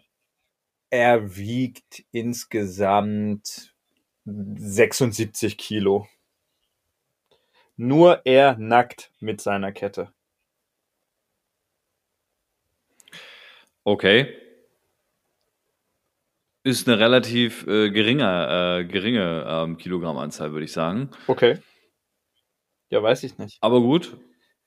[0.89, 3.75] er wiegt insgesamt
[4.25, 6.07] 76 Kilo.
[7.75, 10.13] Nur er nackt mit seiner Kette.
[13.83, 14.33] Okay.
[16.63, 21.09] Ist eine relativ äh, geringe, äh, geringe ähm, Kilogrammanzahl, würde ich sagen.
[21.27, 21.59] Okay.
[22.89, 23.57] Ja, weiß ich nicht.
[23.59, 24.17] Aber gut,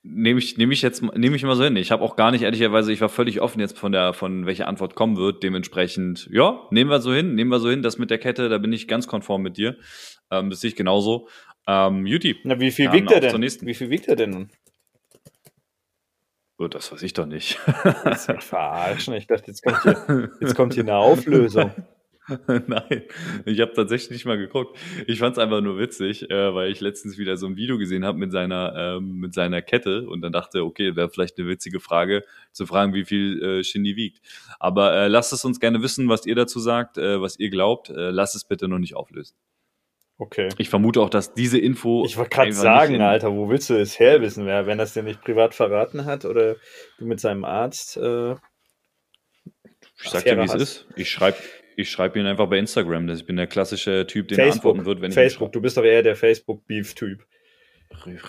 [0.09, 1.75] Nehme ich, nehme ich jetzt, nehme ich mal so hin.
[1.75, 4.67] Ich habe auch gar nicht, ehrlicherweise, ich war völlig offen jetzt von der, von welcher
[4.67, 5.43] Antwort kommen wird.
[5.43, 7.81] Dementsprechend, ja, nehmen wir so hin, nehmen wir so hin.
[7.81, 9.75] Das mit der Kette, da bin ich ganz konform mit dir.
[10.31, 11.27] Ähm, das sehe ich genauso.
[11.67, 12.37] Ähm, Juti.
[12.43, 13.41] Na, wie viel wiegt er denn?
[13.41, 14.49] Wie viel wiegt er denn nun?
[16.59, 17.59] Oh, das weiß ich doch nicht.
[18.03, 19.13] Das ist verarschen.
[19.13, 21.71] Ich dachte, jetzt kommt hier, jetzt kommt hier eine Auflösung.
[22.47, 23.03] Nein,
[23.45, 24.77] ich habe tatsächlich nicht mal geguckt.
[25.05, 28.03] Ich fand es einfach nur witzig, äh, weil ich letztens wieder so ein Video gesehen
[28.03, 31.79] habe mit seiner ähm, mit seiner Kette und dann dachte, okay, wäre vielleicht eine witzige
[31.79, 34.19] Frage zu fragen, wie viel äh, Shindy wiegt.
[34.59, 37.89] Aber äh, lasst es uns gerne wissen, was ihr dazu sagt, äh, was ihr glaubt.
[37.89, 39.35] Äh, lasst es bitte noch nicht auflösen.
[40.19, 40.49] Okay.
[40.57, 42.03] Ich vermute auch, dass diese Info.
[42.05, 45.03] Ich wollte gerade sagen, Alter, wo willst du es her wissen, wer, wenn das dir
[45.03, 46.55] nicht privat verraten hat oder
[46.97, 47.97] du mit seinem Arzt.
[47.97, 48.33] Äh,
[50.01, 50.87] ich sag dir, wie es ist.
[50.95, 51.37] Ich schreibe
[51.75, 53.07] ich schreibe ihn einfach bei Instagram.
[53.09, 55.77] Ich bin der klassische Typ, den Facebook, er antworten wird, wenn ich Facebook, du bist
[55.77, 57.23] doch eher der Facebook-Beef-Typ.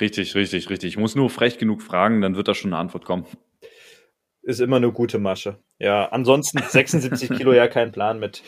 [0.01, 0.91] Richtig, richtig, richtig.
[0.91, 3.27] Ich muss nur frech genug fragen, dann wird da schon eine Antwort kommen.
[4.43, 5.59] Ist immer eine gute Masche.
[5.79, 8.43] Ja, ansonsten 76 Kilo ja kein Plan mit,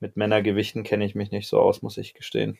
[0.00, 2.58] mit Männergewichten kenne ich mich nicht so aus, muss ich gestehen.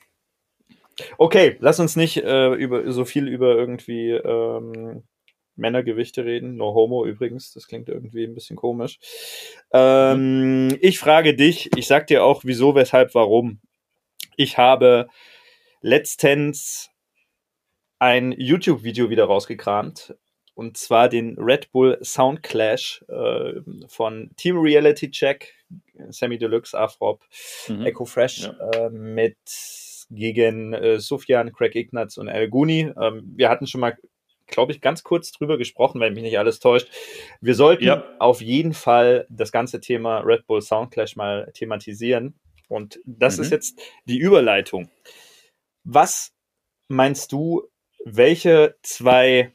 [1.16, 5.04] Okay, lass uns nicht äh, über so viel über irgendwie ähm,
[5.54, 6.56] Männergewichte reden.
[6.56, 8.98] No homo übrigens, das klingt irgendwie ein bisschen komisch.
[9.72, 13.60] Ähm, ich frage dich, ich sag dir auch wieso, weshalb, warum.
[14.36, 15.08] Ich habe
[15.80, 16.90] letztens
[17.98, 20.14] ein YouTube-Video wieder rausgekramt
[20.58, 25.54] und zwar den Red Bull Sound Clash äh, von Team Reality Check,
[26.08, 27.24] Sammy Deluxe, Afrop,
[27.68, 27.86] mhm.
[27.86, 28.70] Echo Fresh ja.
[28.72, 29.36] äh, mit
[30.10, 32.92] gegen äh, Sufjan, Craig Ignatz und El Guni.
[33.00, 33.96] Ähm, wir hatten schon mal
[34.48, 36.88] glaube ich, ganz kurz drüber gesprochen, wenn mich nicht alles täuscht.
[37.40, 38.02] Wir sollten ja.
[38.18, 42.34] auf jeden Fall das ganze Thema Red Bull Soundclash mal thematisieren.
[42.66, 43.44] Und das mhm.
[43.44, 44.90] ist jetzt die Überleitung.
[45.84, 46.32] Was
[46.88, 47.68] meinst du,
[48.04, 49.52] welche zwei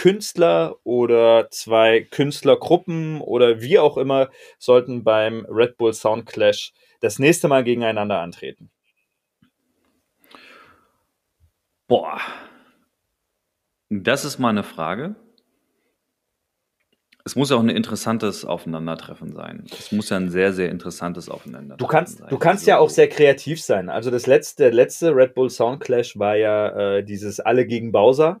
[0.00, 7.18] Künstler oder zwei Künstlergruppen oder wie auch immer sollten beim Red Bull Sound Clash das
[7.18, 8.70] nächste Mal gegeneinander antreten?
[11.86, 12.18] Boah,
[13.90, 15.16] das ist mal eine Frage.
[17.26, 19.66] Es muss ja auch ein interessantes Aufeinandertreffen sein.
[19.70, 22.28] Es muss ja ein sehr, sehr interessantes Aufeinandertreffen du kannst, sein.
[22.30, 23.90] Du kannst also, ja auch sehr kreativ sein.
[23.90, 28.40] Also das letzte, letzte Red Bull Sound Clash war ja äh, dieses Alle gegen Bowser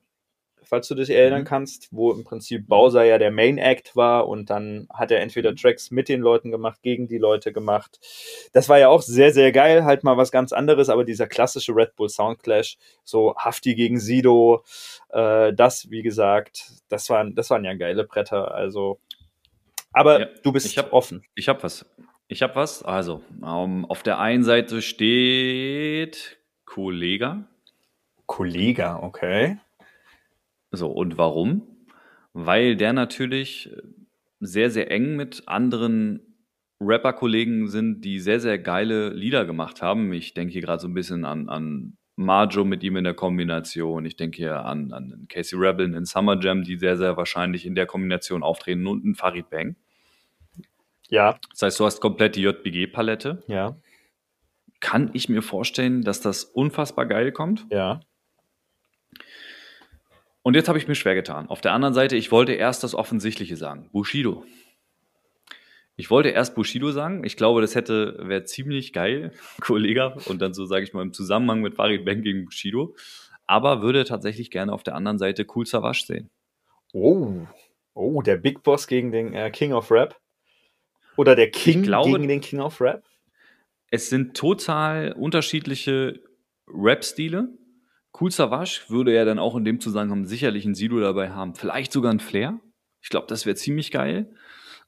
[0.70, 1.46] falls du dich erinnern mhm.
[1.46, 5.50] kannst, wo im Prinzip Bowser ja der Main Act war und dann hat er entweder
[5.50, 5.56] mhm.
[5.56, 7.98] Tracks mit den Leuten gemacht, gegen die Leute gemacht.
[8.52, 11.74] Das war ja auch sehr, sehr geil, halt mal was ganz anderes, aber dieser klassische
[11.74, 14.64] Red Bull Sound Clash, so Hafti gegen Sido,
[15.08, 19.00] äh, das, wie gesagt, das waren, das waren ja geile Bretter, also.
[19.92, 21.24] Aber ja, du bist ich hab, offen.
[21.34, 21.84] Ich hab was.
[22.28, 22.84] Ich hab was.
[22.84, 27.48] Also, um, auf der einen Seite steht Kollega.
[28.26, 29.58] Kollega, okay.
[30.70, 31.62] So, und warum?
[32.32, 33.70] Weil der natürlich
[34.40, 36.20] sehr, sehr eng mit anderen
[36.80, 40.12] Rapper-Kollegen sind, die sehr, sehr geile Lieder gemacht haben.
[40.12, 44.04] Ich denke hier gerade so ein bisschen an, an Marjo mit ihm in der Kombination.
[44.04, 47.74] Ich denke hier an, an Casey Rebel in Summer Jam, die sehr, sehr wahrscheinlich in
[47.74, 49.76] der Kombination auftreten und einen Farid Bang.
[51.08, 51.38] Ja.
[51.50, 53.42] Das heißt, du hast komplett die JBG-Palette.
[53.46, 53.76] Ja.
[54.80, 57.66] Kann ich mir vorstellen, dass das unfassbar geil kommt.
[57.70, 58.00] Ja.
[60.42, 61.48] Und jetzt habe ich mir schwer getan.
[61.48, 63.90] Auf der anderen Seite, ich wollte erst das Offensichtliche sagen.
[63.92, 64.44] Bushido.
[65.96, 67.24] Ich wollte erst Bushido sagen.
[67.24, 70.14] Ich glaube, das hätte, wäre ziemlich geil, Kollege.
[70.26, 72.94] Und dann so, sage ich mal, im Zusammenhang mit Farid Bang gegen Bushido.
[73.46, 76.30] Aber würde tatsächlich gerne auf der anderen Seite Cool Savage sehen.
[76.92, 77.46] Oh.
[77.92, 80.18] Oh, der Big Boss gegen den äh, King of Rap.
[81.16, 83.04] Oder der King glaube, gegen den King of Rap.
[83.90, 86.20] Es sind total unterschiedliche
[86.68, 87.48] Rap-Stile.
[88.18, 91.54] Cool Savage würde ja dann auch in dem Zusammenhang sicherlich ein Sido dabei haben.
[91.54, 92.58] Vielleicht sogar ein Flair.
[93.00, 94.34] Ich glaube, das wäre ziemlich geil.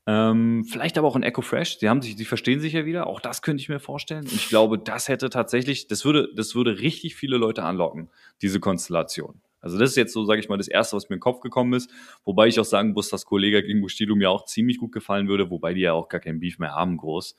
[0.06, 1.78] Ähm, vielleicht aber auch ein Echo Fresh.
[1.78, 3.06] Sie haben sich, sie verstehen sich ja wieder.
[3.06, 4.24] Auch das könnte ich mir vorstellen.
[4.24, 8.10] Und ich glaube, das hätte tatsächlich, das würde, das würde richtig viele Leute anlocken,
[8.42, 9.40] diese Konstellation.
[9.60, 11.40] Also das ist jetzt so, sage ich mal, das erste, was mir in den Kopf
[11.40, 11.88] gekommen ist.
[12.24, 15.50] Wobei ich auch sagen muss, dass Kollege gegen Bushido mir auch ziemlich gut gefallen würde,
[15.50, 17.36] wobei die ja auch gar kein Beef mehr haben, groß.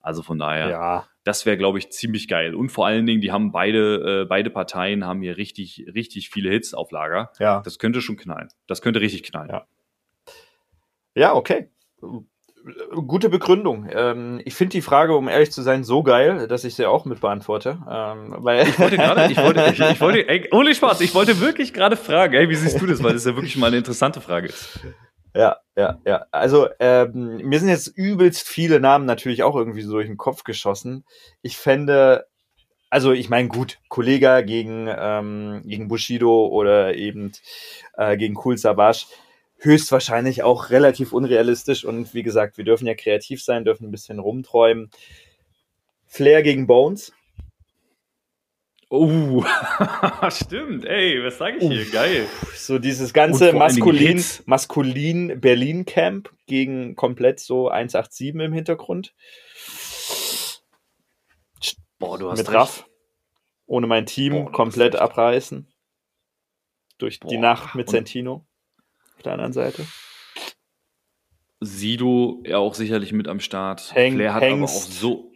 [0.00, 1.06] Also von daher, ja.
[1.26, 2.54] Das wäre, glaube ich, ziemlich geil.
[2.54, 6.50] Und vor allen Dingen, die haben beide, äh, beide Parteien haben hier richtig, richtig viele
[6.50, 7.32] Hits auf Lager.
[7.40, 7.62] Ja.
[7.64, 8.48] Das könnte schon knallen.
[8.68, 9.50] Das könnte richtig knallen.
[9.50, 9.66] Ja,
[11.16, 11.68] ja okay.
[12.94, 13.88] Gute Begründung.
[13.90, 17.04] Ähm, ich finde die Frage, um ehrlich zu sein, so geil, dass ich sie auch
[17.04, 17.78] mit beantworte.
[17.90, 21.40] Ähm, weil ich wollte gerade, ich wollte, ich, ich wollte, ey, ohne Spaß, ich wollte
[21.40, 23.02] wirklich gerade fragen, ey, wie siehst du das?
[23.02, 24.78] Weil das ja wirklich mal eine interessante Frage ist.
[25.36, 26.26] Ja, ja, ja.
[26.30, 30.44] Also ähm, mir sind jetzt übelst viele Namen natürlich auch irgendwie so durch den Kopf
[30.44, 31.04] geschossen.
[31.42, 32.26] Ich fände,
[32.88, 37.32] also ich meine, gut, Kollega gegen, ähm, gegen Bushido oder eben
[37.98, 39.06] äh, gegen Cool Savage,
[39.58, 41.84] höchstwahrscheinlich auch relativ unrealistisch.
[41.84, 44.90] Und wie gesagt, wir dürfen ja kreativ sein, dürfen ein bisschen rumträumen.
[46.06, 47.12] Flair gegen Bones.
[48.88, 49.44] Oh,
[50.30, 51.82] stimmt, ey, was sage ich hier?
[51.82, 51.92] Uff.
[51.92, 52.26] Geil.
[52.54, 59.12] So dieses ganze maskulin, maskulin Berlin Camp gegen komplett so 187 im Hintergrund.
[61.98, 62.88] Boah, du hast Mit Raff.
[63.66, 65.66] Ohne mein Team Boah, komplett abreißen.
[66.98, 67.28] Durch Boah.
[67.28, 68.46] die Nacht mit Sentino.
[69.16, 69.84] Auf der anderen Seite.
[71.58, 73.94] Sido ja auch sicherlich mit am Start.
[73.94, 74.76] Heng, Flair hat Hengst.
[74.76, 75.32] aber auch so.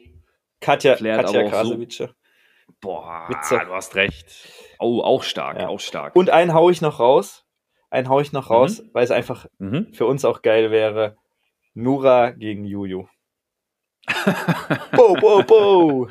[0.60, 2.06] Katja, Flair Katja Krasowitsche.
[2.06, 2.14] So,
[2.80, 3.60] Boah, Witze.
[3.64, 4.26] du hast recht.
[4.78, 5.68] Oh, auch stark, ja.
[5.68, 6.16] auch stark.
[6.16, 7.44] Und einen hau ich noch raus.
[7.90, 8.54] Einen hau ich noch mhm.
[8.54, 9.92] raus, weil es einfach mhm.
[9.92, 11.16] für uns auch geil wäre.
[11.74, 13.06] Nura gegen Juju.
[14.96, 16.08] bo, bo, bo.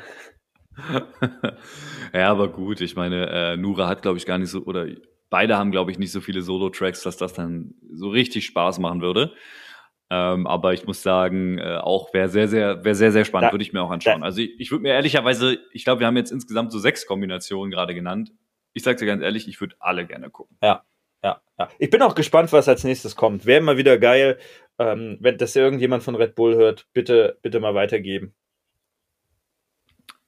[2.14, 4.86] ja, aber gut, ich meine, äh, Nura hat, glaube ich, gar nicht so, oder
[5.28, 9.00] beide haben, glaube ich, nicht so viele Solo-Tracks, dass das dann so richtig Spaß machen
[9.00, 9.32] würde.
[10.12, 13.62] Ähm, aber ich muss sagen, äh, auch wäre sehr, sehr, wäre sehr, sehr spannend, würde
[13.62, 14.22] ich mir auch anschauen.
[14.22, 17.06] Da, also ich, ich würde mir ehrlicherweise, ich glaube, wir haben jetzt insgesamt so sechs
[17.06, 18.32] Kombinationen gerade genannt.
[18.72, 20.56] Ich sage dir ganz ehrlich, ich würde alle gerne gucken.
[20.62, 20.84] Ja,
[21.22, 21.68] ja, ja.
[21.78, 23.46] Ich bin auch gespannt, was als nächstes kommt.
[23.46, 24.38] Wäre immer wieder geil,
[24.78, 28.34] ähm, wenn das irgendjemand von Red Bull hört, bitte, bitte mal weitergeben.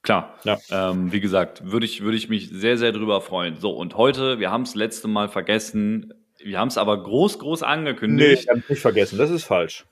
[0.01, 0.59] Klar, ja.
[0.69, 3.57] Ähm, wie gesagt, würde ich, würde ich mich sehr, sehr drüber freuen.
[3.57, 6.13] So, und heute, wir haben es letzte Mal vergessen,
[6.43, 8.43] Wir haben es aber groß, groß Nee, angekündigt.
[8.43, 9.17] ich habe nicht vergessen.
[9.17, 9.85] Das ist falsch.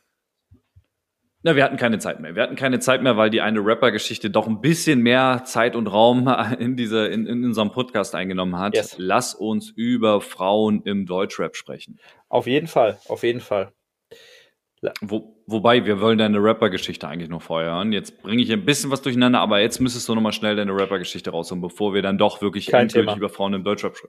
[1.44, 2.36] Na, wir hatten keine Zeit mehr.
[2.36, 5.88] Wir hatten keine Zeit mehr, weil die eine Rapper-Geschichte doch ein bisschen mehr Zeit und
[5.88, 6.28] Raum
[6.60, 8.76] in, diese, in, in unserem Podcast eingenommen hat.
[8.76, 8.96] Yes.
[9.00, 12.00] Lass uns über Frauen im Deutschrap sprechen.
[12.30, 13.72] Auf jeden Fall, auf jeden Fall.
[15.02, 17.92] Wo, wobei, wir wollen deine Rapper-Geschichte eigentlich noch hören.
[17.92, 21.30] Jetzt bringe ich ein bisschen was durcheinander, aber jetzt müsstest du nochmal schnell deine Rapper-Geschichte
[21.30, 23.18] rausholen, bevor wir dann doch wirklich Kein endgültig Thema.
[23.18, 24.08] über Frauen im Deutschrap sch-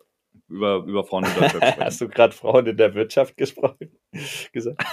[0.53, 1.81] über, über Frauen im Deutschrap sprechen.
[1.85, 3.91] Hast du gerade Frauen in der Wirtschaft gesprochen?
[4.53, 4.83] gesagt?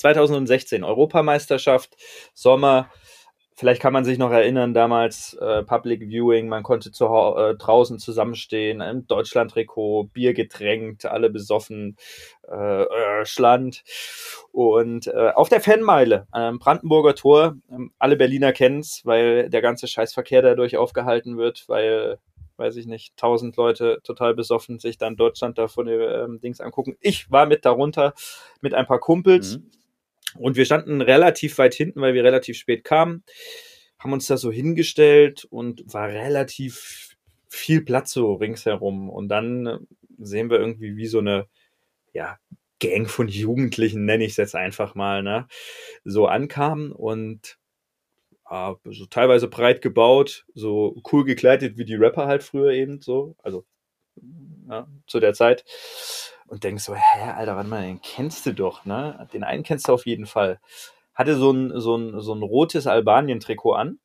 [0.00, 1.96] 2016, Europameisterschaft,
[2.34, 2.90] Sommer.
[3.60, 7.98] Vielleicht kann man sich noch erinnern, damals äh, Public Viewing, man konnte zu, äh, draußen
[7.98, 11.98] zusammenstehen, im Deutschland-Trikot, Bier getränkt, alle besoffen,
[12.50, 13.82] äh, äh, Schland.
[14.50, 19.88] Und äh, auf der Fanmeile, am Brandenburger Tor, ähm, alle Berliner kennen's, weil der ganze
[19.88, 22.18] Scheißverkehr dadurch aufgehalten wird, weil,
[22.56, 26.62] weiß ich nicht, tausend Leute total besoffen sich dann Deutschland da von den ähm, Dings
[26.62, 26.96] angucken.
[27.00, 28.14] Ich war mit darunter
[28.62, 29.58] mit ein paar Kumpels.
[29.58, 29.70] Mhm.
[30.38, 33.24] Und wir standen relativ weit hinten, weil wir relativ spät kamen,
[33.98, 37.16] haben uns da so hingestellt und war relativ
[37.48, 39.10] viel Platz so ringsherum.
[39.10, 39.78] Und dann äh,
[40.18, 41.46] sehen wir irgendwie wie so eine,
[42.12, 42.38] ja,
[42.80, 45.46] Gang von Jugendlichen, nenne ich es jetzt einfach mal, ne,
[46.04, 47.58] so ankamen und
[48.48, 53.36] äh, so teilweise breit gebaut, so cool gekleidet wie die Rapper halt früher eben so,
[53.42, 53.66] also
[54.68, 55.64] ja, zu der Zeit
[56.50, 59.28] und denkst so, hä, Alter, warte mal, den kennst du doch, ne?
[59.32, 60.58] Den einen kennst du auf jeden Fall.
[61.14, 64.00] Hatte so ein, so ein, so ein rotes Albanien-Trikot an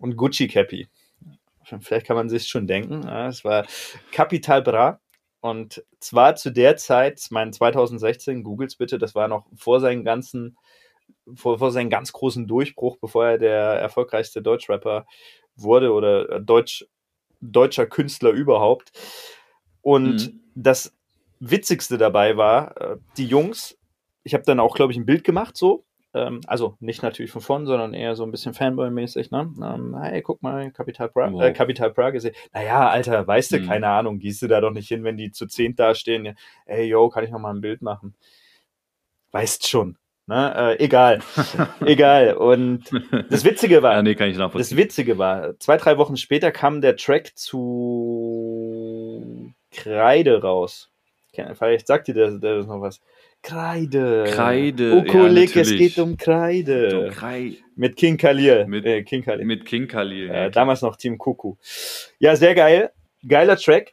[0.00, 0.88] und Gucci-Cappy.
[1.80, 3.02] Vielleicht kann man sich schon denken.
[3.02, 3.66] Ja, es war
[4.12, 5.00] Capital Bra.
[5.40, 10.04] Und zwar zu der Zeit, ich meine 2016, googles bitte, das war noch vor seinen
[10.04, 10.56] ganzen,
[11.34, 15.06] vor, vor seinen ganz großen Durchbruch, bevor er der erfolgreichste Deutschrapper
[15.54, 16.86] wurde oder Deutsch,
[17.42, 18.92] deutscher Künstler überhaupt.
[19.82, 20.40] Und Mhm.
[20.54, 20.95] das
[21.40, 23.76] Witzigste dabei war, äh, die Jungs,
[24.24, 25.84] ich habe dann auch, glaube ich, ein Bild gemacht, so.
[26.14, 29.52] Ähm, also nicht natürlich von vorn, sondern eher so ein bisschen Fanboy-mäßig, ne?
[29.62, 31.42] Ähm, hey, guck mal, Capital Bra, Wow.
[31.42, 32.34] äh, Capital Bra gesehen.
[32.54, 33.66] Naja, Alter, weißt du, Mhm.
[33.66, 36.36] keine Ahnung, gehst du da doch nicht hin, wenn die zu zehn dastehen.
[36.64, 38.14] Ey, yo, kann ich noch mal ein Bild machen?
[39.32, 39.98] Weißt schon.
[40.28, 40.76] Ne?
[40.78, 41.20] Äh, egal.
[41.84, 42.34] egal.
[42.36, 42.90] Und
[43.30, 44.76] das Witzige war, ja, nee, kann ich das.
[44.76, 50.90] Witzige war, zwei, drei Wochen später kam der Track zu Kreide raus.
[51.36, 53.00] Ke- Vielleicht sagt dir das, das noch was.
[53.42, 54.24] Kreide.
[54.28, 56.90] Kreide, Ukulik, ja, es geht um Kreide.
[56.90, 58.66] So, Krei- Mit King Khalil.
[58.66, 59.44] Mit- äh, King Khalil.
[59.44, 60.30] mit King Khalil.
[60.30, 61.54] Äh, damals noch Team Kuku.
[62.18, 62.90] Ja, sehr geil.
[63.28, 63.92] Geiler Track.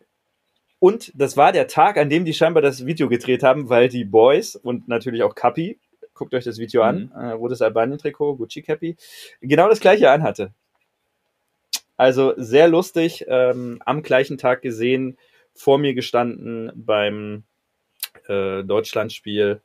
[0.80, 4.04] Und das war der Tag, an dem die scheinbar das Video gedreht haben, weil die
[4.06, 5.80] Boys und natürlich auch Kapi,
[6.14, 8.96] guckt euch das Video an, äh, rotes Albanien-Trikot, Gucci Cappy,
[9.42, 10.52] genau das gleiche anhatte.
[11.96, 15.18] Also sehr lustig, ähm, am gleichen Tag gesehen,
[15.54, 17.44] vor mir gestanden beim
[18.28, 19.62] äh, Deutschlandspiel.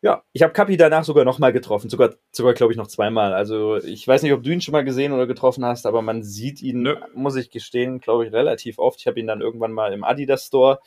[0.00, 3.32] Ja, ich habe Kapi danach sogar nochmal getroffen, sogar, sogar glaube ich noch zweimal.
[3.34, 6.24] Also ich weiß nicht, ob du ihn schon mal gesehen oder getroffen hast, aber man
[6.24, 6.96] sieht ihn, Nö.
[7.14, 8.98] muss ich gestehen, glaube ich, relativ oft.
[9.00, 10.80] Ich habe ihn dann irgendwann mal im Adidas Store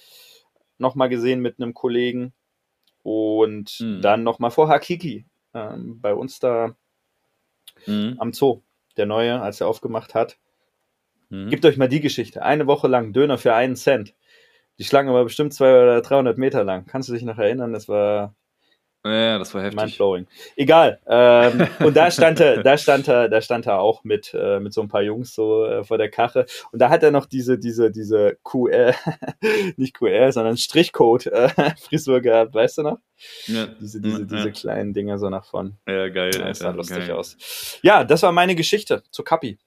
[0.78, 2.34] nochmal gesehen mit einem Kollegen
[3.04, 4.02] und Mhm.
[4.02, 6.76] dann nochmal vor Hakiki ähm, bei uns da
[7.88, 8.16] Mhm.
[8.20, 8.64] am Zoo,
[8.98, 10.38] der neue, als er aufgemacht hat.
[11.44, 11.50] Mhm.
[11.50, 12.44] Gebt euch mal die Geschichte.
[12.44, 14.14] Eine Woche lang Döner für einen Cent.
[14.80, 16.86] Die Schlange war bestimmt 200 oder 300 Meter lang.
[16.86, 17.72] Kannst du dich noch erinnern?
[17.74, 18.36] Das war
[19.06, 19.80] Ja, das war heftig.
[19.82, 20.28] mindblowing.
[20.58, 21.00] Egal.
[21.08, 24.74] Ähm, und da stand er, da stand er, da stand er auch mit, äh, mit
[24.74, 26.46] so ein paar Jungs so äh, vor der Kache.
[26.74, 28.94] Und da hat er noch diese, diese, diese QR,
[29.78, 31.50] nicht QR, sondern Strichcode äh,
[32.22, 32.98] gehabt, weißt du noch?
[33.46, 33.68] Ja.
[33.80, 35.78] Diese, diese, Ja, diese kleinen Dinger so nach vorn.
[35.88, 36.32] Ja, geil.
[36.34, 37.12] Ja, das sah lustig geil.
[37.12, 37.80] aus.
[37.82, 39.58] Ja, das war meine Geschichte zu Kapi.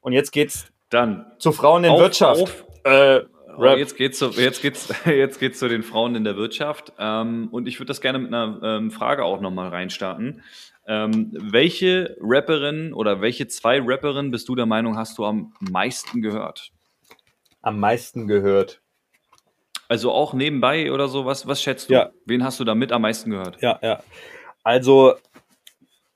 [0.00, 2.40] Und jetzt geht's Dann zu Frauen in auf- Wirtschaft.
[2.42, 3.20] Auf, Äh,
[3.56, 3.78] Oh, Rap.
[3.78, 6.92] Jetzt geht's, zu, jetzt geht's, jetzt geht's zu den Frauen in der Wirtschaft.
[6.98, 10.42] Ähm, und ich würde das gerne mit einer ähm, Frage auch nochmal reinstarten.
[10.86, 16.22] Ähm, welche Rapperin oder welche zwei Rapperinnen bist du der Meinung, hast du am meisten
[16.22, 16.70] gehört?
[17.62, 18.80] am meisten gehört.
[19.88, 21.94] Also auch nebenbei oder so, was, was schätzt du?
[21.94, 22.10] Ja.
[22.24, 23.60] Wen hast du da mit am meisten gehört?
[23.60, 24.00] Ja, ja.
[24.62, 25.14] Also,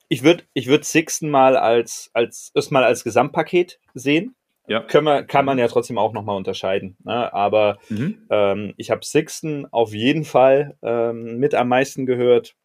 [0.07, 4.33] ich würde ich würd Sixten mal als, als, erstmal als Gesamtpaket sehen.
[4.67, 4.81] Ja.
[4.81, 6.97] Können wir, kann man ja trotzdem auch nochmal unterscheiden.
[7.03, 7.31] Ne?
[7.33, 8.25] Aber Mhm.
[8.29, 12.55] ähm, ich habe Sixten auf jeden Fall ähm, mit am meisten gehört.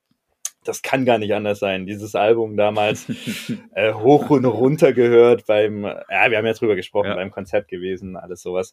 [0.65, 1.87] das kann gar nicht anders sein.
[1.87, 3.07] Dieses Album damals
[3.75, 7.15] äh, hoch und runter gehört beim, ja, wir haben ja drüber gesprochen, Ja.
[7.15, 8.73] beim Konzert gewesen, alles sowas.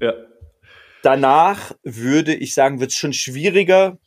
[0.00, 0.14] Ja.
[1.02, 3.98] Danach würde ich sagen, wird es schon schwieriger,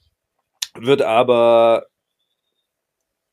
[0.76, 1.86] wird aber,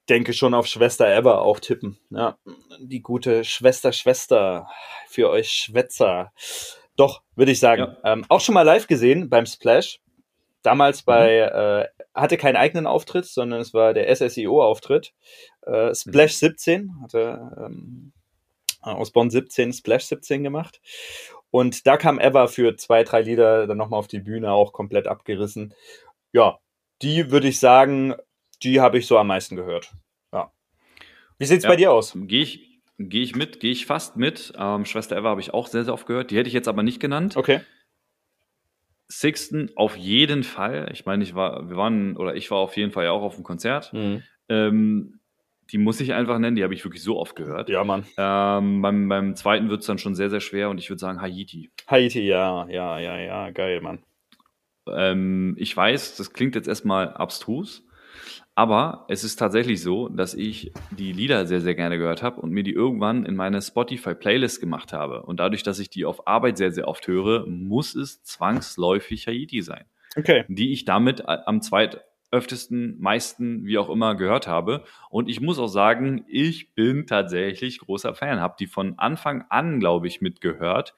[0.09, 1.99] denke schon auf Schwester Ever auch tippen.
[2.11, 2.39] Ja,
[2.81, 4.69] die gute Schwester, Schwester
[5.09, 6.33] für euch Schwätzer.
[6.97, 7.97] Doch, würde ich sagen.
[8.05, 10.01] Ähm, auch schon mal live gesehen beim Splash.
[10.63, 15.13] Damals bei, äh, hatte keinen eigenen Auftritt, sondern es war der SSIO-Auftritt.
[15.63, 18.13] Äh, Splash 17, hatte ähm,
[18.83, 20.81] aus Bonn 17 Splash 17 gemacht.
[21.51, 25.07] Und da kam Ever für zwei, drei Lieder dann nochmal auf die Bühne, auch komplett
[25.07, 25.75] abgerissen.
[26.33, 26.59] Ja,
[27.01, 28.15] die würde ich sagen,
[28.63, 29.93] die habe ich so am meisten gehört.
[30.33, 30.53] Ja.
[31.39, 31.71] Wie sieht's Ja.
[31.71, 32.13] bei dir aus?
[32.17, 34.53] Gehe ich, geh ich mit, gehe ich fast mit.
[34.59, 36.31] Ähm, Schwester Eva habe ich auch sehr, sehr oft gehört.
[36.31, 37.37] Die hätte ich jetzt aber nicht genannt.
[37.37, 37.61] Okay.
[39.11, 40.91] Sixten auf jeden Fall.
[40.93, 43.37] Ich meine, ich war, wir waren, oder ich war auf jeden Fall ja auch auf
[43.37, 43.93] dem Konzert.
[43.93, 44.23] Mhm.
[44.51, 45.21] Ähm,
[45.71, 47.69] die muss ich einfach nennen, die habe ich wirklich so oft gehört.
[47.69, 48.07] Ja, Mann.
[48.17, 51.21] Ähm, beim, beim zweiten wird es dann schon sehr, sehr schwer und ich würde sagen
[51.21, 51.71] Haiti.
[51.87, 54.03] Haiti, ja, ja, ja, ja, geil, Mann.
[54.91, 57.87] Ähm, ich weiß, das klingt jetzt erstmal abstrus,
[58.59, 62.51] aber es ist tatsächlich so, dass ich die Lieder sehr, sehr gerne gehört habe und
[62.51, 65.23] mir die irgendwann in meine Spotify-Playlist gemacht habe.
[65.23, 69.63] Und dadurch, dass ich die auf Arbeit sehr, sehr oft höre, muss es zwangsläufig Haiti
[69.63, 69.85] sein,
[70.17, 70.45] Okay.
[70.49, 74.83] die ich damit am zweitöftesten, meisten, wie auch immer, gehört habe.
[75.09, 79.79] Und ich muss auch sagen, ich bin tatsächlich großer Fan, habe die von Anfang an,
[79.79, 80.97] glaube ich, mitgehört,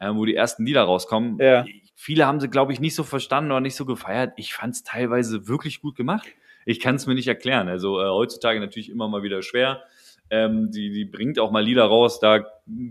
[0.00, 1.38] äh, wo die ersten Lieder rauskommen.
[1.38, 1.64] Ja.
[1.94, 4.32] Viele haben sie, glaube ich, nicht so verstanden oder nicht so gefeiert.
[4.38, 6.26] Ich fand es teilweise wirklich gut gemacht.
[6.66, 7.68] Ich kann es mir nicht erklären.
[7.68, 9.82] Also äh, heutzutage natürlich immer mal wieder schwer.
[10.28, 12.44] Ähm, die, die bringt auch mal Lieder raus, da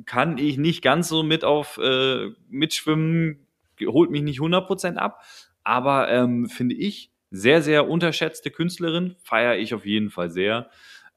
[0.06, 3.46] kann ich nicht ganz so mit auf äh, mitschwimmen,
[3.86, 5.22] holt mich nicht 100% ab,
[5.66, 10.70] aber ähm, finde ich sehr, sehr unterschätzte Künstlerin, feiere ich auf jeden Fall sehr.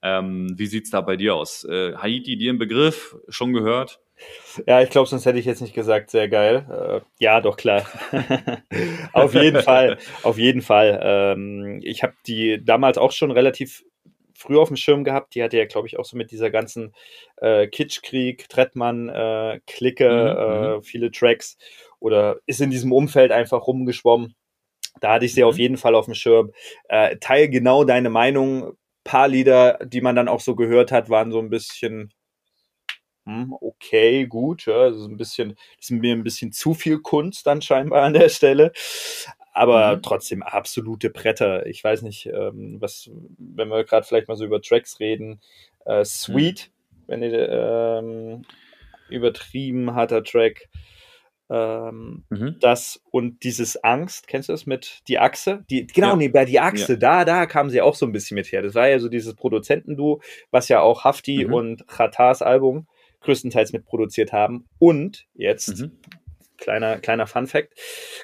[0.03, 1.65] Ähm, wie sieht's da bei dir aus?
[1.65, 4.01] Äh, Haiti, dir ein Begriff, schon gehört?
[4.67, 6.67] Ja, ich glaube, sonst hätte ich jetzt nicht gesagt, sehr geil.
[6.71, 7.85] Äh, ja, doch klar.
[9.13, 11.01] auf jeden Fall, auf jeden Fall.
[11.03, 13.85] Ähm, ich habe die damals auch schon relativ
[14.35, 15.35] früh auf dem Schirm gehabt.
[15.35, 16.95] Die hatte ja, glaube ich, auch so mit dieser ganzen
[17.39, 21.57] äh, Kitschkrieg, Trettmann, äh, Clique, Mhm, äh, viele Tracks
[22.01, 24.35] oder ist in diesem Umfeld einfach rumgeschwommen.
[25.01, 25.49] Da hatte ich sie Mhm.
[25.49, 26.53] auf jeden Fall auf dem Schirm.
[26.89, 28.73] Äh, teil genau deine Meinung.
[29.09, 32.13] Paar Lieder, die man dann auch so gehört hat, waren so ein bisschen
[33.27, 37.47] hm, okay, gut, ja, also ein bisschen, das ist mir ein bisschen zu viel Kunst
[37.47, 38.73] dann scheinbar an der Stelle.
[39.53, 40.03] Aber Mhm.
[40.03, 41.67] trotzdem absolute Bretter.
[41.67, 45.41] Ich weiß nicht, ähm, was, wenn wir gerade vielleicht mal so über Tracks reden,
[45.85, 46.71] äh, Sweet,
[47.07, 48.45] wenn ihr ähm,
[49.09, 50.69] übertrieben harter Track.
[51.51, 52.57] Ähm, Mhm.
[52.61, 55.65] das und dieses Angst, kennst du das mit die Achse?
[55.71, 56.17] Die, genau, Ja.
[56.17, 58.61] nee, bei die Achse, da, da kam sie auch so ein bisschen mit her.
[58.63, 60.21] Das war ja so dieses Produzentenduo,
[60.51, 61.53] was ja auch Hafti Mhm.
[61.55, 62.87] und Khatars Album
[63.21, 64.69] größtenteils mitproduziert haben.
[64.79, 65.93] Und jetzt, Mhm.
[66.59, 67.73] kleiner, kleiner Fun Fact,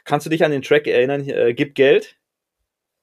[0.05, 2.17] kannst du dich an den Track erinnern, äh, Gib Geld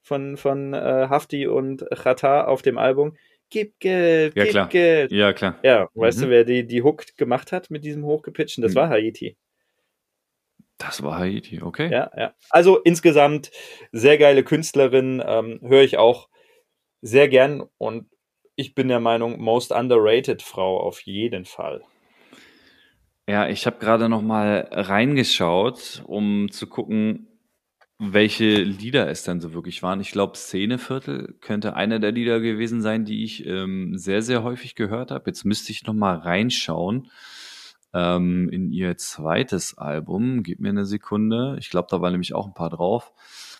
[0.03, 0.77] von, von äh,
[1.09, 3.17] Hafti und Khatar auf dem Album?
[3.49, 4.69] Gib Geld, Ja, gib klar.
[4.69, 5.11] Geld.
[5.11, 5.59] Ja, klar.
[5.63, 6.21] Ja, weißt Mhm.
[6.23, 8.61] du, wer die, die Hook gemacht hat mit diesem hochgepitchten?
[8.61, 8.75] Das Mhm.
[8.75, 9.35] war Haiti.
[10.81, 11.91] Das war Haiti, okay.
[11.91, 12.33] Ja, ja.
[12.49, 13.51] Also insgesamt
[13.91, 16.27] sehr geile Künstlerin, ähm, höre ich auch
[17.01, 18.09] sehr gern und
[18.55, 21.83] ich bin der Meinung, most underrated Frau auf jeden Fall.
[23.27, 27.27] Ja, ich habe gerade noch mal reingeschaut, um zu gucken,
[27.99, 30.01] welche Lieder es dann so wirklich waren.
[30.01, 34.73] Ich glaube, Szeneviertel könnte einer der Lieder gewesen sein, die ich ähm, sehr, sehr häufig
[34.73, 35.25] gehört habe.
[35.27, 37.11] Jetzt müsste ich noch mal reinschauen
[37.93, 40.43] ähm, in ihr zweites Album.
[40.43, 41.57] Gib mir eine Sekunde.
[41.59, 43.11] Ich glaube, da waren nämlich auch ein paar drauf.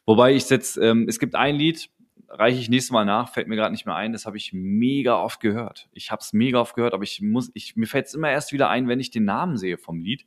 [0.06, 1.90] Wobei ich jetzt, ähm, es gibt ein Lied,
[2.30, 4.14] reiche ich nächstes Mal nach, fällt mir gerade nicht mehr ein.
[4.14, 5.90] Das habe ich mega oft gehört.
[5.94, 8.52] Ich habe es mega oft gehört, aber ich muss, ich, mir fällt es immer erst
[8.52, 10.26] wieder ein, wenn ich den Namen sehe vom Lied.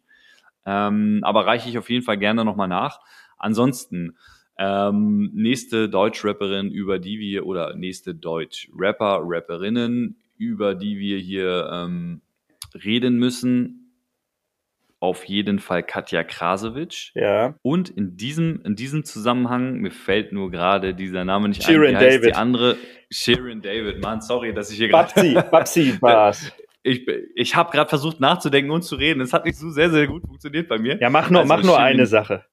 [0.66, 3.00] Ähm, aber reiche ich auf jeden Fall gerne nochmal nach.
[3.36, 4.16] Ansonsten,
[4.56, 12.20] ähm, nächste Deutsch-Rapperin, über die wir, oder nächste Deutsch-Rapper, Rapperinnen, über die wir hier ähm,
[12.74, 13.83] reden müssen,
[15.04, 17.12] auf jeden Fall Katja Krasowitsch.
[17.14, 17.54] Ja.
[17.62, 22.00] Und in diesem, in diesem Zusammenhang, mir fällt nur gerade dieser Name nicht Shirin ein,
[22.02, 22.24] wie David.
[22.30, 22.76] die andere?
[23.10, 25.12] Shirin David, Mann, sorry, dass ich hier gerade...
[25.14, 26.52] Babsi, Babsi war's.
[26.82, 29.20] Ich, ich habe gerade versucht nachzudenken und zu reden.
[29.20, 30.98] Es hat nicht so sehr, sehr gut funktioniert bei mir.
[31.00, 32.44] Ja, mach nur, Also mach nur Shirin- eine Sache.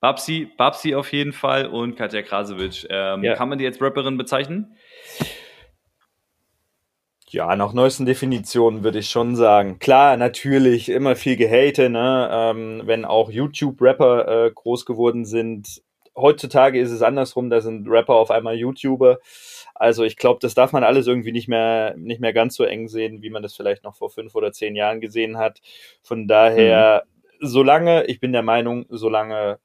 [0.00, 2.86] Babsi, Babsi auf jeden Fall und Katja Krasowitsch.
[2.90, 3.34] Ähm, Ja.
[3.34, 4.76] Kann man die jetzt Rapperin bezeichnen?
[7.32, 9.78] Ja, nach neuesten Definitionen würde ich schon sagen.
[9.78, 12.28] Klar, natürlich immer viel Gehate, ne?
[12.30, 15.82] ähm, wenn auch YouTube-Rapper äh, groß geworden sind.
[16.14, 19.18] heutzutage ist es andersrum, da sind Rapper auf einmal YouTuber.
[19.74, 22.88] Also ich glaube, das darf man alles irgendwie nicht mehr, nicht mehr ganz so eng
[22.88, 25.62] sehen, wie man das vielleicht noch vor fünf oder zehn Jahren gesehen hat.
[26.02, 27.04] Von daher,
[27.40, 27.46] mhm.
[27.48, 29.58] solange, ich bin der Meinung, solange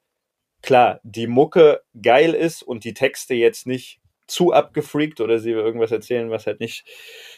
[0.62, 5.92] klar, die Mucke geil ist und die Texte jetzt nicht zu abgefreakt oder sie irgendwas
[5.92, 6.86] erzählen, was halt nicht,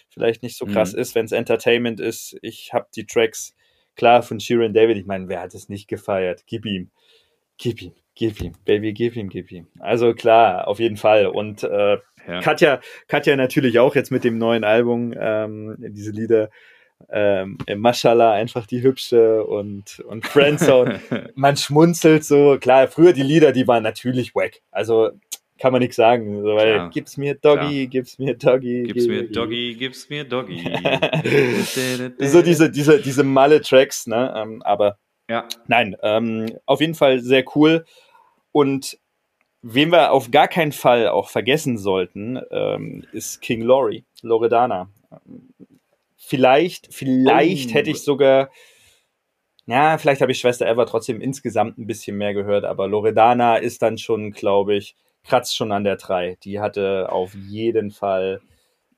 [0.10, 1.00] vielleicht nicht so krass mhm.
[1.00, 2.38] ist, wenn es Entertainment ist.
[2.42, 3.56] Ich habe die Tracks,
[3.96, 6.44] klar, von Sheeran David, ich meine, wer hat es nicht gefeiert?
[6.48, 6.90] Gib ihm,
[7.58, 9.68] gib ihm, gib ihm, Baby, gib ihm, gib ihm.
[9.80, 11.28] Also klar, auf jeden Fall.
[11.28, 12.42] Und äh, ja.
[12.42, 16.50] Katja, Katja natürlich auch jetzt mit dem neuen Album, ähm, diese Lieder,
[17.10, 21.00] ähm, Mashallah einfach die hübsche und, und Friendzone.
[21.36, 22.58] Man schmunzelt so.
[22.60, 24.60] Klar, früher die Lieder, die waren natürlich wack.
[24.72, 25.12] Also
[25.60, 26.42] kann man nichts sagen.
[26.42, 26.90] So, weil Klar.
[26.90, 27.92] gib's mir Doggy, Klar.
[27.92, 28.84] gib's mir Doggy.
[28.84, 30.64] Gib's mir Doggy, gib's mir Doggy.
[32.28, 34.34] so diese, diese, diese Malle-Tracks, ne?
[34.36, 34.98] Ähm, aber
[35.30, 35.48] ja.
[35.68, 37.86] nein, ähm, auf jeden Fall sehr cool.
[38.52, 38.98] Und
[39.62, 44.90] wen wir auf gar keinen Fall auch vergessen sollten, ähm, ist King Laurie, Loredana.
[46.16, 47.74] Vielleicht, vielleicht oh.
[47.74, 48.50] hätte ich sogar,
[49.66, 53.82] ja, vielleicht habe ich Schwester Eva trotzdem insgesamt ein bisschen mehr gehört, aber Loredana ist
[53.82, 56.38] dann schon, glaube ich, kratzt schon an der 3.
[56.44, 58.42] Die hatte auf jeden Fall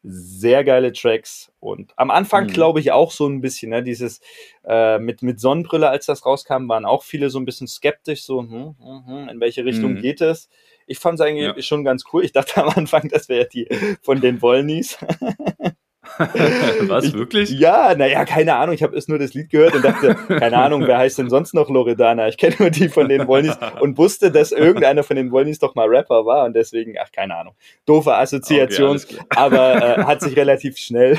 [0.03, 2.53] sehr geile Tracks und am Anfang mhm.
[2.53, 4.19] glaube ich auch so ein bisschen, ne, dieses
[4.65, 8.41] äh, mit, mit Sonnenbrille, als das rauskam, waren auch viele so ein bisschen skeptisch, so,
[8.41, 10.01] hm, hm, hm, in welche Richtung mhm.
[10.01, 10.49] geht es?
[10.87, 11.61] Ich fand es eigentlich ja.
[11.61, 12.25] schon ganz cool.
[12.25, 13.67] Ich dachte am Anfang, das wäre die
[14.01, 14.97] von den Wollnies.
[16.87, 17.49] Was, wirklich?
[17.49, 18.75] ja, naja, keine Ahnung.
[18.75, 21.53] Ich habe erst nur das Lied gehört und dachte, keine Ahnung, wer heißt denn sonst
[21.53, 22.27] noch Loredana?
[22.27, 25.75] Ich kenne nur die von den Wollnies und wusste, dass irgendeiner von den Wollnies doch
[25.75, 27.55] mal Rapper war und deswegen, ach, keine Ahnung.
[27.85, 31.17] Doofe Assoziation, okay, aber äh, hat sich relativ schnell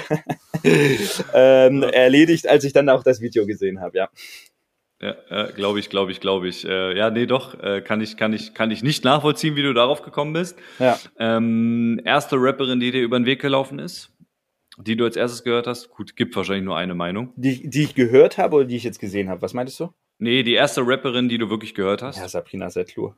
[1.35, 4.09] ähm, erledigt, als ich dann auch das Video gesehen habe, ja.
[5.03, 6.65] Ja, ja glaube ich, glaube ich, glaube ich.
[6.65, 9.75] Äh, ja, nee, doch, äh, kann ich, kann ich, kann ich nicht nachvollziehen, wie du
[9.75, 10.57] darauf gekommen bist.
[10.79, 10.99] Ja.
[11.19, 14.13] Ähm, erste Rapperin, die dir über den Weg gelaufen ist?
[14.79, 15.91] Die du als erstes gehört hast?
[15.91, 17.33] Gut, gibt wahrscheinlich nur eine Meinung.
[17.37, 19.43] Die, die ich gehört habe oder die ich jetzt gesehen habe?
[19.43, 19.93] Was meintest du?
[20.19, 22.19] Nee, die erste Rapperin, die du wirklich gehört hast.
[22.19, 23.17] Ja, Sabrina Settlur.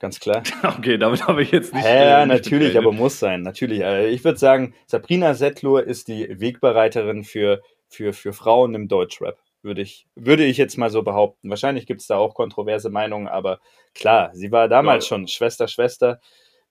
[0.00, 0.42] Ganz klar.
[0.78, 1.84] Okay, damit habe ich jetzt nicht.
[1.84, 3.42] Ja, äh, natürlich, aber muss sein.
[3.42, 3.80] Natürlich.
[3.80, 9.38] Äh, ich würde sagen, Sabrina Settlur ist die Wegbereiterin für, für, für Frauen im Deutschrap.
[9.62, 11.48] Würde ich, würde ich jetzt mal so behaupten.
[11.48, 13.60] Wahrscheinlich gibt es da auch kontroverse Meinungen, aber
[13.94, 15.08] klar, sie war damals ja.
[15.08, 16.20] schon Schwester, Schwester.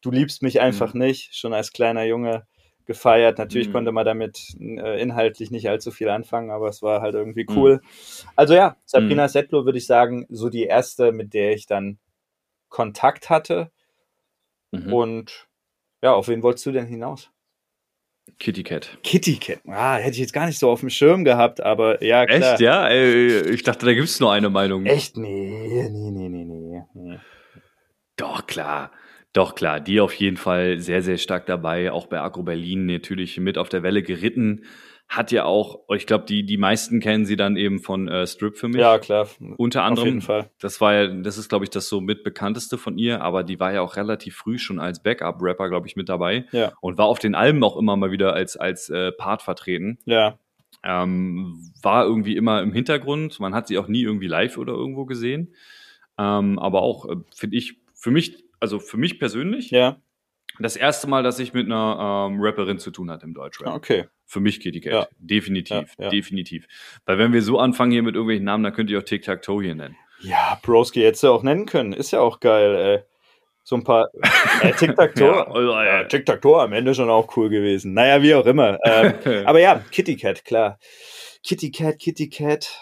[0.02, 1.02] Du liebst mich einfach mhm.
[1.02, 2.46] nicht, schon als kleiner Junge
[2.86, 3.38] gefeiert.
[3.38, 3.74] Natürlich mhm.
[3.74, 7.58] konnte man damit äh, inhaltlich nicht allzu viel anfangen, aber es war halt irgendwie mhm.
[7.58, 7.74] cool.
[7.76, 8.30] Mhm.
[8.36, 9.30] Also ja, Sabrina mhm.
[9.30, 11.98] Settler würde ich sagen, so die erste, mit der ich dann
[12.70, 13.72] Kontakt hatte.
[14.72, 14.94] Mhm.
[14.94, 15.48] Und
[16.02, 17.30] ja, auf wen wolltest du denn hinaus?
[18.40, 18.98] Kitty Cat.
[19.04, 19.60] Kitty Cat.
[19.68, 22.54] Ah, hätte ich jetzt gar nicht so auf dem Schirm gehabt, aber ja, klar.
[22.54, 22.90] Echt, ja?
[22.90, 24.86] Ich dachte, da gibt es nur eine Meinung.
[24.86, 25.18] Echt?
[25.18, 27.20] Nee, nee, nee, nee, nee.
[28.16, 28.92] Doch, klar.
[29.34, 31.92] Doch, klar, die auf jeden Fall sehr, sehr stark dabei.
[31.92, 34.66] Auch bei Agro Berlin natürlich mit auf der Welle geritten.
[35.10, 38.58] Hat ja auch, ich glaube, die, die meisten kennen sie dann eben von äh, Strip
[38.58, 38.80] für mich.
[38.80, 39.28] Ja, klar.
[39.58, 40.04] Unter anderem.
[40.04, 40.52] Auf jeden Fall.
[40.60, 43.60] Das war ja, das ist, glaube ich, das so mit bekannteste von ihr, aber die
[43.60, 46.46] war ja auch relativ früh schon als Backup-Rapper, glaube ich, mit dabei.
[46.52, 46.72] Ja.
[46.80, 49.98] Und war auf den Alben auch immer mal wieder als, als äh, Part vertreten.
[50.06, 50.38] Ja.
[50.84, 53.40] Ähm, war irgendwie immer im Hintergrund.
[53.40, 55.54] Man hat sie auch nie irgendwie live oder irgendwo gesehen.
[56.20, 59.97] Ähm, aber auch, äh, finde ich, für mich also für mich persönlich, ja.
[60.57, 63.68] das erste Mal, dass ich mit einer ähm, Rapperin zu tun hatte im Deutschrap.
[63.68, 64.05] Ah, okay.
[64.26, 64.86] Für mich die Geld.
[64.86, 65.07] Ja.
[65.20, 66.09] Definitiv, ja.
[66.09, 66.66] definitiv.
[67.05, 69.76] Weil wenn wir so anfangen hier mit irgendwelchen Namen, dann könnt ihr auch Tic-Tac-Toe hier
[69.76, 69.97] nennen.
[70.22, 71.91] Ja, Broski hättest du auch nennen können.
[71.91, 72.99] Ist ja auch geil, ey.
[73.66, 74.07] So ein paar
[74.61, 75.26] äh, Tic-Tac-Toe.
[75.28, 77.93] ja, also, äh, Tic-Tac-Toe am Ende schon auch cool gewesen.
[77.93, 78.80] Naja, wie auch immer.
[78.86, 79.14] Ähm,
[79.45, 80.80] aber ja, Kitty Cat, klar.
[81.43, 82.80] Kitty Cat, Kitty Cat.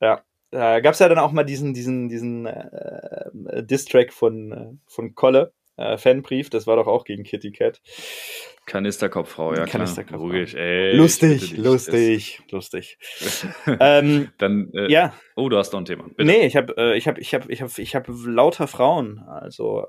[0.00, 0.24] Ja,
[0.56, 5.14] da gab es ja dann auch mal diesen, diesen, diesen äh, Diss-Track von, äh, von
[5.14, 7.82] Kolle, äh, Fanbrief, das war doch auch gegen Kitty Cat.
[8.64, 10.26] Kanisterkopffrau, ja Kanisterkopffrau.
[10.26, 12.98] Ruhig, ey, lustig, lustig, lustig.
[13.80, 15.12] ähm, Dann, äh, ja.
[15.36, 16.04] Oh, du hast noch ein Thema.
[16.08, 16.24] Bitte.
[16.24, 19.20] Nee, ich habe äh, ich hab, ich hab, ich hab, ich hab lauter Frauen.
[19.20, 19.84] Also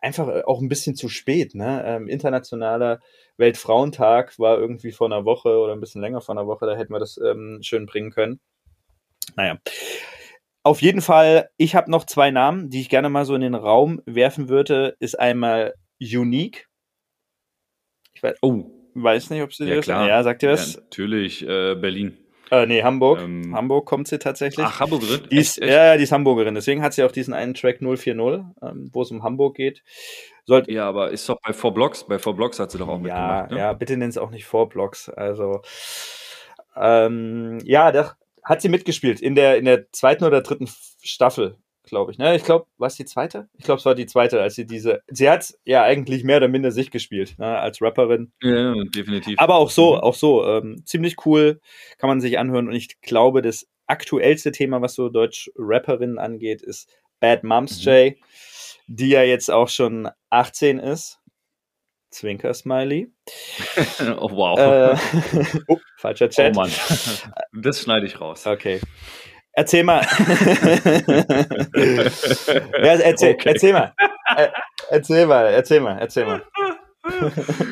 [0.00, 1.54] einfach äh, auch ein bisschen zu spät.
[1.54, 1.82] Ne?
[1.84, 3.00] Ähm, internationaler
[3.36, 6.66] Weltfrauentag war irgendwie vor einer Woche oder ein bisschen länger vor einer Woche.
[6.66, 8.40] Da hätten wir das ähm, schön bringen können.
[9.36, 9.58] Naja.
[10.62, 13.54] Auf jeden Fall, ich habe noch zwei Namen, die ich gerne mal so in den
[13.54, 14.96] Raum werfen würde.
[14.98, 16.68] Ist einmal Unique.
[18.14, 18.70] Ich weiß, oh.
[18.94, 20.08] weiß nicht, ob sie ja, das klar.
[20.08, 20.74] Ja, sagt ihr was?
[20.74, 22.16] Ja, natürlich, äh, Berlin.
[22.50, 23.20] Äh, nee, Hamburg.
[23.20, 24.64] Ähm, Hamburg kommt sie tatsächlich.
[24.64, 25.28] Ach, Hamburgerin?
[25.30, 25.72] Die ist, echt, echt?
[25.72, 26.54] Ja, die ist Hamburgerin.
[26.54, 28.06] Deswegen hat sie auch diesen einen Track 040,
[28.62, 29.82] ähm, wo es um Hamburg geht.
[30.44, 32.04] Sollt, ja, aber ist doch bei 4 Blocks.
[32.04, 33.50] Bei 4 Blocks hat sie doch auch ja, mitgemacht.
[33.50, 33.58] Ne?
[33.58, 35.08] Ja, bitte nenn es auch nicht 4 Blocks.
[35.08, 35.62] Also,
[36.76, 38.14] ähm, ja, doch,
[38.44, 40.68] hat sie mitgespielt in der, in der zweiten oder dritten
[41.02, 41.56] Staffel.
[41.86, 42.18] glaube ich.
[42.18, 42.34] Ne?
[42.36, 43.48] Ich glaube, war es die zweite?
[43.58, 45.00] Ich glaube, es war die zweite, als sie diese.
[45.08, 47.58] Sie hat ja eigentlich mehr oder minder sich gespielt, ne?
[47.58, 48.32] als Rapperin.
[48.42, 49.38] Ja, definitiv.
[49.38, 50.00] Aber auch so, Mhm.
[50.00, 51.60] auch so, ähm, ziemlich cool,
[51.98, 52.68] kann man sich anhören.
[52.68, 56.88] Und ich glaube, das aktuellste Thema, was so Deutsch-Rapperinnen angeht, ist
[57.20, 57.90] Bad Moms Mhm.
[57.92, 58.14] J,
[58.86, 61.20] die ja jetzt auch schon 18 ist.
[62.14, 63.12] Zwinker-Smiley.
[64.18, 64.58] oh, wow.
[64.58, 64.96] Äh,
[65.68, 66.54] oh, falscher oh Chat.
[66.54, 66.70] Mann.
[67.52, 68.46] Das schneide ich raus.
[68.46, 68.80] Okay.
[69.52, 70.00] Erzähl mal.
[71.74, 73.48] ja, erzähl, Okay.
[73.50, 73.94] erzähl mal.
[74.36, 74.48] Äh,
[74.90, 76.42] erzähl mal, erzähl mal, erzähl mal.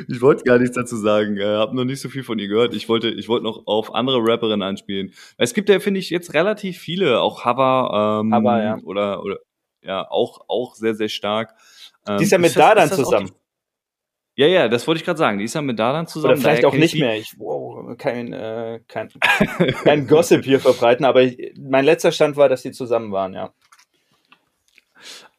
[0.09, 1.39] Ich wollte gar nichts dazu sagen.
[1.39, 2.75] Äh, hab noch nicht so viel von ihr gehört.
[2.75, 5.13] Ich wollte, ich wollte noch auf andere Rapperinnen anspielen.
[5.39, 8.77] Es gibt ja, finde ich, jetzt relativ viele, auch Hava, ähm, Hava, ja.
[8.85, 9.39] oder, oder
[9.83, 11.55] ja, auch, auch sehr, sehr stark.
[12.07, 13.31] Ähm, Die ist ja mit das- ist Dardan das auch zusammen.
[14.35, 15.39] Ja, ja, das wollte ich gerade sagen.
[15.39, 16.35] Die ist ja mit Dardan zusammen.
[16.35, 17.01] Oder vielleicht auch ich nicht die.
[17.01, 17.17] mehr.
[17.19, 19.11] Ich, wow, kein, äh, kein,
[19.85, 23.53] kein Gossip hier verbreiten, aber ich, mein letzter Stand war, dass die zusammen waren, ja.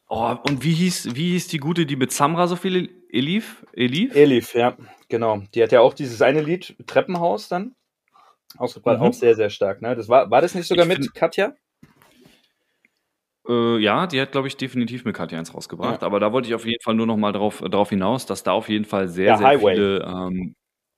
[0.08, 3.66] Oh, und wie hieß, wie hieß die gute, die mit Samra so viel Elif?
[3.72, 4.14] Elif?
[4.14, 4.76] Elif, ja,
[5.08, 5.42] genau.
[5.54, 7.74] Die hat ja auch dieses eine Lied, Treppenhaus dann,
[8.56, 9.06] ausgebracht, Mhm.
[9.06, 9.82] auch sehr, sehr stark.
[9.82, 9.96] Ne?
[9.96, 11.54] Das war, war das nicht sogar Ich mit Katja?
[13.48, 16.00] Äh, ja, die hat, glaube ich, definitiv mit Katja 1 rausgebracht.
[16.02, 16.06] Ja.
[16.06, 18.52] Aber da wollte ich auf jeden Fall nur noch mal drauf, drauf hinaus, dass da
[18.52, 19.74] auf jeden Fall sehr, Ja, sehr Highway.
[19.74, 20.54] viele ähm,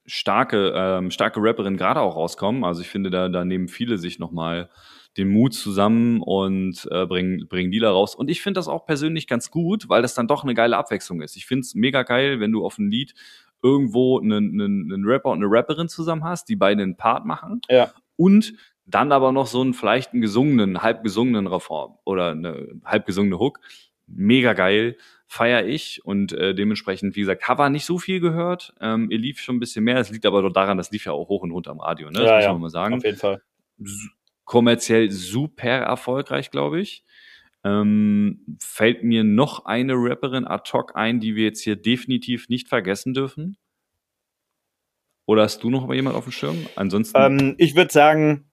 [0.07, 2.65] starke, ähm, starke Rapperinnen gerade auch rauskommen.
[2.65, 4.71] Also ich finde, da, da nehmen viele sich noch mal
[5.17, 8.15] den Mut zusammen und äh, bringen, bringen Lieder raus.
[8.15, 11.23] Und ich finde das auch persönlich ganz gut, weil das dann doch eine geile Abwechslung
[11.23, 11.37] ist.
[11.37, 13.15] Ich finde es mega geil, wenn du auf ein Lied
[13.63, 17.63] irgendwo einen, einen, einen Rapper und eine Rapperin zusammen hast, die beide einen Part machen
[17.71, 17.91] Ja.
[18.17, 18.53] und
[18.87, 23.39] dann aber noch so einen vielleicht einen gesungenen, halb gesungenen Reform oder eine halb gesungene
[23.39, 23.61] Hook.
[24.07, 28.73] Mega geil, feier ich und äh, dementsprechend, wie gesagt, Cover nicht so viel gehört.
[28.81, 29.97] Ähm, ihr lief schon ein bisschen mehr.
[29.97, 32.21] Das liegt aber doch daran, das lief ja auch hoch und runter am Radio, ne?
[32.21, 32.95] Das Ja, muss ja, man mal sagen.
[32.95, 33.43] Auf jeden Fall.
[33.79, 34.11] Su-
[34.45, 37.05] kommerziell super erfolgreich, glaube ich.
[37.65, 42.69] Ähm, fällt mir noch eine Rapperin ad hoc ein, die wir jetzt hier definitiv nicht
[42.69, 43.57] vergessen dürfen?
[45.27, 46.67] Oder hast du noch mal jemand auf dem Schirm?
[46.77, 47.19] Ansonsten.
[47.21, 48.46] Ähm, ich würde sagen,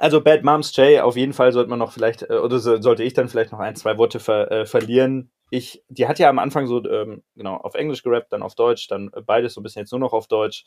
[0.00, 3.02] also Bad Moms J, auf jeden Fall sollte man noch vielleicht, äh, oder so, sollte
[3.02, 5.30] ich dann vielleicht noch ein, zwei Worte ver, äh, verlieren.
[5.50, 8.88] Ich, die hat ja am Anfang so, ähm, genau, auf Englisch gerappt, dann auf Deutsch,
[8.88, 10.64] dann äh, beides so ein bisschen jetzt nur noch auf Deutsch.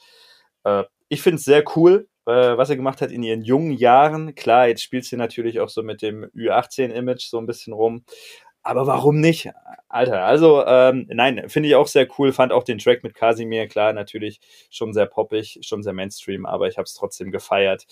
[0.64, 4.36] Äh, ich finde es sehr cool, äh, was sie gemacht hat in ihren jungen Jahren.
[4.36, 8.04] Klar, jetzt spielt sie natürlich auch so mit dem Ü18-Image so ein bisschen rum.
[8.64, 9.50] Aber warum nicht?
[9.90, 12.32] Alter, also ähm, nein, finde ich auch sehr cool.
[12.32, 16.68] Fand auch den Track mit Casimir, klar, natürlich schon sehr poppig, schon sehr Mainstream, aber
[16.68, 17.88] ich habe es trotzdem gefeiert.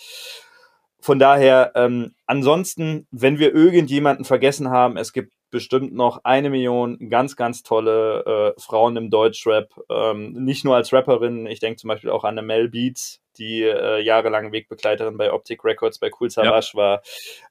[1.02, 7.10] Von daher, ähm, ansonsten, wenn wir irgendjemanden vergessen haben, es gibt bestimmt noch eine Million
[7.10, 9.70] ganz, ganz tolle äh, Frauen im Deutschrap.
[9.90, 13.64] Ähm, nicht nur als Rapperin, ich denke zum Beispiel auch an eine Mel Beats, die
[13.64, 17.02] äh, jahrelang Wegbegleiterin bei Optic Records, bei Cool Savage war.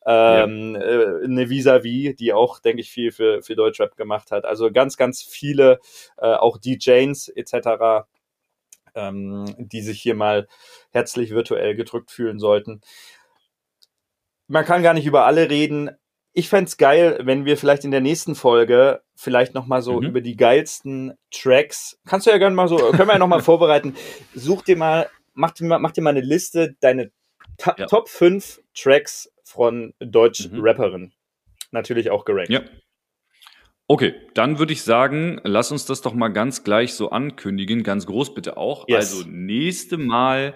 [0.06, 4.44] Ähm, äh, eine Vis-a-vis, die auch, denke ich, viel für, für Deutschrap gemacht hat.
[4.44, 5.80] Also ganz, ganz viele,
[6.18, 8.06] äh, auch DJs etc.,
[8.94, 10.46] ähm, die sich hier mal
[10.90, 12.80] herzlich virtuell gedrückt fühlen sollten.
[14.48, 15.90] Man kann gar nicht über alle reden.
[16.32, 20.06] Ich fänd's geil, wenn wir vielleicht in der nächsten Folge vielleicht nochmal so Mhm.
[20.08, 23.94] über die geilsten Tracks, kannst du ja gerne mal so, können wir ja nochmal vorbereiten.
[24.34, 27.10] Such dir mal, mach dir mal, mach dir mal eine Liste, deine
[27.56, 27.86] Ta Ja.
[27.86, 30.60] Top 5 Tracks von deutschen Mhm.
[30.62, 31.12] Rapperinnen.
[31.72, 32.50] Natürlich auch gerankt.
[32.50, 32.62] Ja.
[33.90, 38.04] Okay, dann würde ich sagen, lass uns das doch mal ganz gleich so ankündigen, ganz
[38.06, 38.86] groß bitte auch.
[38.86, 39.12] Yes.
[39.14, 40.54] Also nächste Mal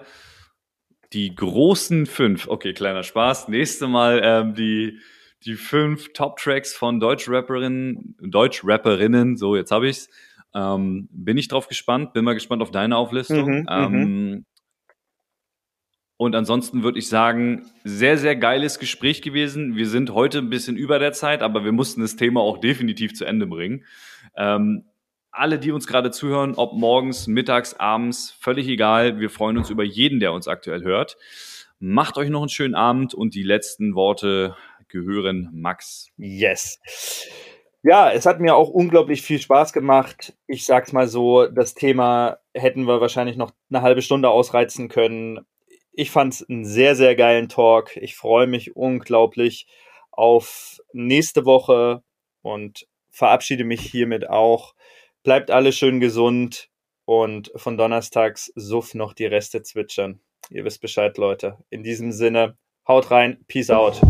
[1.13, 2.47] die großen fünf.
[2.47, 3.47] Okay, kleiner Spaß.
[3.47, 4.99] Nächste Mal ähm, die
[5.45, 9.37] die fünf Top-Tracks von Deutschrapperinnen, Deutschrapperinnen.
[9.37, 10.09] So, jetzt habe ich's.
[10.55, 12.13] Ähm, bin ich drauf gespannt.
[12.13, 13.49] Bin mal gespannt auf deine Auflistung.
[13.49, 14.45] Mhm, ähm,
[16.15, 19.75] und ansonsten würde ich sagen, sehr, sehr geiles Gespräch gewesen.
[19.75, 23.13] Wir sind heute ein bisschen über der Zeit, aber wir mussten das Thema auch definitiv
[23.13, 23.83] zu Ende bringen.
[24.37, 24.85] Ähm,
[25.33, 29.19] alle, die uns gerade zuhören, ob morgens, mittags, abends, völlig egal.
[29.19, 31.17] Wir freuen uns über jeden, der uns aktuell hört.
[31.79, 34.55] Macht euch noch einen schönen Abend und die letzten Worte
[34.87, 36.11] gehören Max.
[36.17, 36.79] Yes.
[37.81, 40.33] Ja, es hat mir auch unglaublich viel Spaß gemacht.
[40.47, 45.41] Ich sag's mal so, das Thema hätten wir wahrscheinlich noch eine halbe Stunde ausreizen können.
[45.91, 47.97] Ich fand's einen sehr, sehr geilen Talk.
[47.97, 49.67] Ich freue mich unglaublich
[50.11, 52.03] auf nächste Woche
[52.41, 54.75] und verabschiede mich hiermit auch.
[55.23, 56.69] Bleibt alle schön gesund
[57.05, 60.19] und von Donnerstags suff noch die Reste zwitschern.
[60.49, 61.59] Ihr wisst Bescheid, Leute.
[61.69, 64.01] In diesem Sinne, haut rein, peace out.